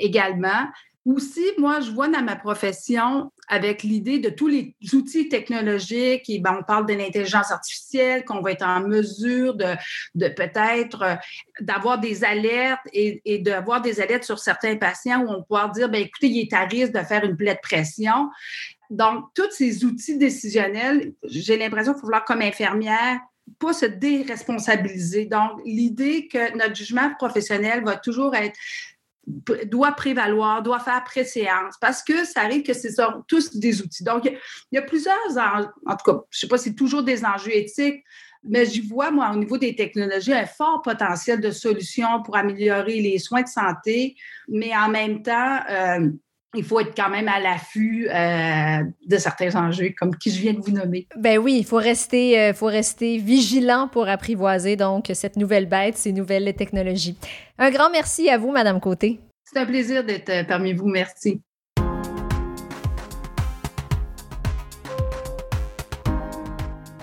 également. 0.00 0.66
Aussi, 1.04 1.44
moi, 1.58 1.80
je 1.80 1.90
vois 1.90 2.08
dans 2.08 2.22
ma 2.22 2.36
profession, 2.36 3.32
avec 3.52 3.82
l'idée 3.82 4.18
de 4.18 4.30
tous 4.30 4.48
les 4.48 4.74
outils 4.94 5.28
technologiques. 5.28 6.30
Et 6.30 6.38
ben, 6.38 6.56
on 6.58 6.62
parle 6.62 6.86
de 6.86 6.94
l'intelligence 6.94 7.50
artificielle, 7.50 8.24
qu'on 8.24 8.40
va 8.40 8.52
être 8.52 8.66
en 8.66 8.80
mesure 8.80 9.54
de, 9.54 9.74
de 10.14 10.28
peut-être 10.28 11.02
euh, 11.02 11.14
d'avoir 11.60 12.00
des 12.00 12.24
alertes 12.24 12.80
et, 12.94 13.20
et 13.26 13.38
d'avoir 13.38 13.82
des 13.82 14.00
alertes 14.00 14.24
sur 14.24 14.38
certains 14.38 14.76
patients 14.76 15.20
où 15.20 15.28
on 15.28 15.42
peut 15.42 15.72
dire, 15.74 15.90
ben, 15.90 16.00
écoutez, 16.00 16.28
il 16.28 16.40
est 16.40 16.52
à 16.54 16.64
risque 16.64 16.94
de 16.94 17.00
faire 17.00 17.24
une 17.24 17.36
plaie 17.36 17.54
de 17.54 17.60
pression. 17.62 18.30
Donc, 18.88 19.26
tous 19.34 19.50
ces 19.50 19.84
outils 19.84 20.16
décisionnels, 20.16 21.12
j'ai 21.22 21.58
l'impression 21.58 21.92
qu'il 21.92 22.00
faut 22.00 22.06
vouloir, 22.06 22.24
comme 22.24 22.40
infirmière, 22.40 23.20
pas 23.58 23.74
se 23.74 23.84
déresponsabiliser. 23.84 25.26
Donc, 25.26 25.60
l'idée 25.66 26.26
que 26.26 26.56
notre 26.56 26.74
jugement 26.74 27.12
professionnel 27.18 27.84
va 27.84 27.96
toujours 27.96 28.34
être 28.34 28.58
doit 29.26 29.92
prévaloir, 29.92 30.62
doit 30.62 30.80
faire 30.80 31.02
préséance, 31.04 31.76
parce 31.80 32.02
que 32.02 32.24
ça 32.24 32.40
arrive 32.42 32.62
que 32.62 32.74
ce 32.74 32.90
sont 32.90 33.22
tous 33.28 33.56
des 33.56 33.80
outils. 33.80 34.04
Donc, 34.04 34.24
il 34.24 34.38
y 34.74 34.78
a 34.78 34.82
plusieurs, 34.82 35.14
en 35.36 35.96
tout 35.96 36.12
cas, 36.12 36.20
je 36.30 36.38
ne 36.38 36.40
sais 36.40 36.48
pas 36.48 36.58
si 36.58 36.70
c'est 36.70 36.74
toujours 36.74 37.02
des 37.02 37.24
enjeux 37.24 37.54
éthiques, 37.54 38.02
mais 38.44 38.66
je 38.66 38.82
vois, 38.82 39.10
moi, 39.10 39.30
au 39.32 39.36
niveau 39.36 39.56
des 39.56 39.76
technologies, 39.76 40.32
un 40.32 40.46
fort 40.46 40.82
potentiel 40.82 41.40
de 41.40 41.50
solutions 41.52 42.22
pour 42.24 42.36
améliorer 42.36 43.00
les 43.00 43.18
soins 43.18 43.42
de 43.42 43.48
santé, 43.48 44.16
mais 44.48 44.76
en 44.76 44.88
même 44.88 45.22
temps, 45.22 45.60
euh, 45.70 46.10
il 46.54 46.64
faut 46.64 46.80
être 46.80 46.94
quand 46.94 47.08
même 47.08 47.28
à 47.28 47.40
l'affût 47.40 48.08
euh, 48.08 48.84
de 49.06 49.16
certains 49.16 49.54
enjeux, 49.56 49.92
comme 49.98 50.14
qui 50.16 50.30
je 50.30 50.40
viens 50.40 50.52
de 50.52 50.60
vous 50.60 50.72
nommer. 50.72 51.06
Ben 51.16 51.38
oui, 51.38 51.56
il 51.58 51.64
faut 51.64 51.76
rester, 51.76 52.38
euh, 52.38 52.52
faut 52.52 52.66
rester 52.66 53.18
vigilant 53.18 53.88
pour 53.88 54.08
apprivoiser 54.08 54.76
donc 54.76 55.10
cette 55.14 55.36
nouvelle 55.36 55.66
bête, 55.66 55.96
ces 55.96 56.12
nouvelles 56.12 56.52
technologies. 56.54 57.16
Un 57.58 57.70
grand 57.70 57.90
merci 57.90 58.28
à 58.28 58.36
vous, 58.36 58.50
Madame 58.50 58.80
Côté. 58.80 59.20
C'est 59.44 59.58
un 59.58 59.66
plaisir 59.66 60.04
d'être 60.04 60.28
euh, 60.28 60.44
parmi 60.44 60.72
vous. 60.74 60.86
Merci. 60.86 61.40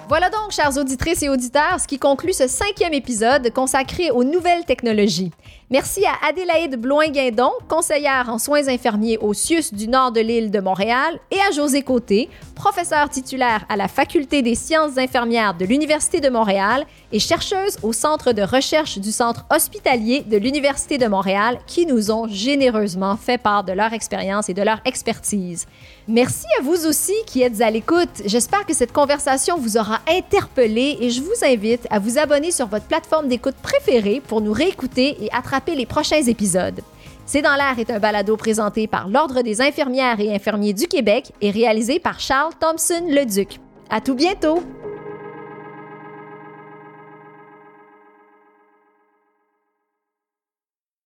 Voilà 0.08 0.32
donc, 0.32 0.52
chers 0.52 0.76
auditrices 0.76 1.22
et 1.22 1.30
auditeurs, 1.30 1.80
ce 1.80 1.88
qui 1.88 2.00
conclut 2.00 2.34
ce 2.34 2.48
cinquième 2.48 2.94
épisode 2.94 3.54
consacré 3.54 4.10
aux 4.10 4.24
nouvelles 4.24 4.66
technologies. 4.66 5.32
Merci 5.72 6.04
à 6.04 6.28
Adélaïde 6.28 6.78
Bloin-Guindon, 6.78 7.52
conseillère 7.68 8.28
en 8.30 8.40
soins 8.40 8.68
infirmiers 8.68 9.20
au 9.20 9.36
CIUS 9.36 9.72
du 9.72 9.88
nord 9.88 10.12
de 10.12 10.20
l'île 10.20 10.50
de 10.50 10.60
Montréal, 10.60 11.20
et 11.30 11.38
à 11.48 11.52
José 11.52 11.84
Côté, 11.84 12.28
professeure 12.56 13.08
titulaire 13.08 13.66
à 13.70 13.78
la 13.78 13.88
Faculté 13.88 14.42
des 14.42 14.56
sciences 14.56 14.98
infirmières 14.98 15.54
de 15.54 15.66
l'Université 15.66 16.22
de 16.22 16.30
Montréal 16.30 16.88
et 17.12 17.20
chercheuse 17.20 17.78
au 17.84 17.94
Centre 17.94 18.32
de 18.32 18.42
recherche 18.42 18.98
du 18.98 19.12
Centre 19.12 19.46
hospitalier 19.56 20.24
de 20.24 20.38
l'Université 20.38 20.98
de 20.98 21.06
Montréal, 21.06 21.60
qui 21.68 21.86
nous 21.86 22.10
ont 22.10 22.28
généreusement 22.28 23.16
fait 23.16 23.38
part 23.38 23.64
de 23.64 23.72
leur 23.72 23.94
expérience 23.94 24.50
et 24.50 24.56
de 24.56 24.64
leur 24.64 24.82
expertise. 24.86 25.68
Merci 26.08 26.48
à 26.60 26.64
vous 26.64 26.88
aussi 26.88 27.14
qui 27.28 27.44
êtes 27.44 27.62
à 27.62 27.70
l'écoute. 27.70 28.24
J'espère 28.26 28.66
que 28.66 28.74
cette 28.74 28.92
conversation 28.92 29.56
vous 29.58 29.78
aura 29.78 30.00
interpellé 30.10 30.98
et 31.00 31.12
je 31.12 31.22
vous 31.22 31.46
invite 31.46 31.86
à 31.92 32.00
vous 32.00 32.18
abonner 32.18 32.50
sur 32.50 32.66
votre 32.66 32.86
plateforme 32.86 33.28
d'écoute 33.28 33.56
préférée 33.62 34.20
pour 34.28 34.42
nous 34.42 34.52
réécouter 34.52 35.16
et 35.24 35.30
les 35.68 35.86
prochains 35.86 36.24
épisodes. 36.24 36.82
C'est 37.26 37.42
dans 37.42 37.56
l'air 37.56 37.78
est 37.78 37.92
un 37.92 38.00
balado 38.00 38.36
présenté 38.38 38.88
par 38.88 39.08
l'Ordre 39.08 39.42
des 39.42 39.62
infirmières 39.62 40.20
et 40.20 40.34
infirmiers 40.34 40.74
du 40.74 40.88
Québec 40.88 41.32
et 41.42 41.52
réalisé 41.52 42.00
par 42.00 42.20
Charles 42.20 42.54
Thompson 42.60 43.06
Leduc. 43.08 43.60
À 43.90 44.02
tout 44.02 44.16
bientôt! 44.16 44.64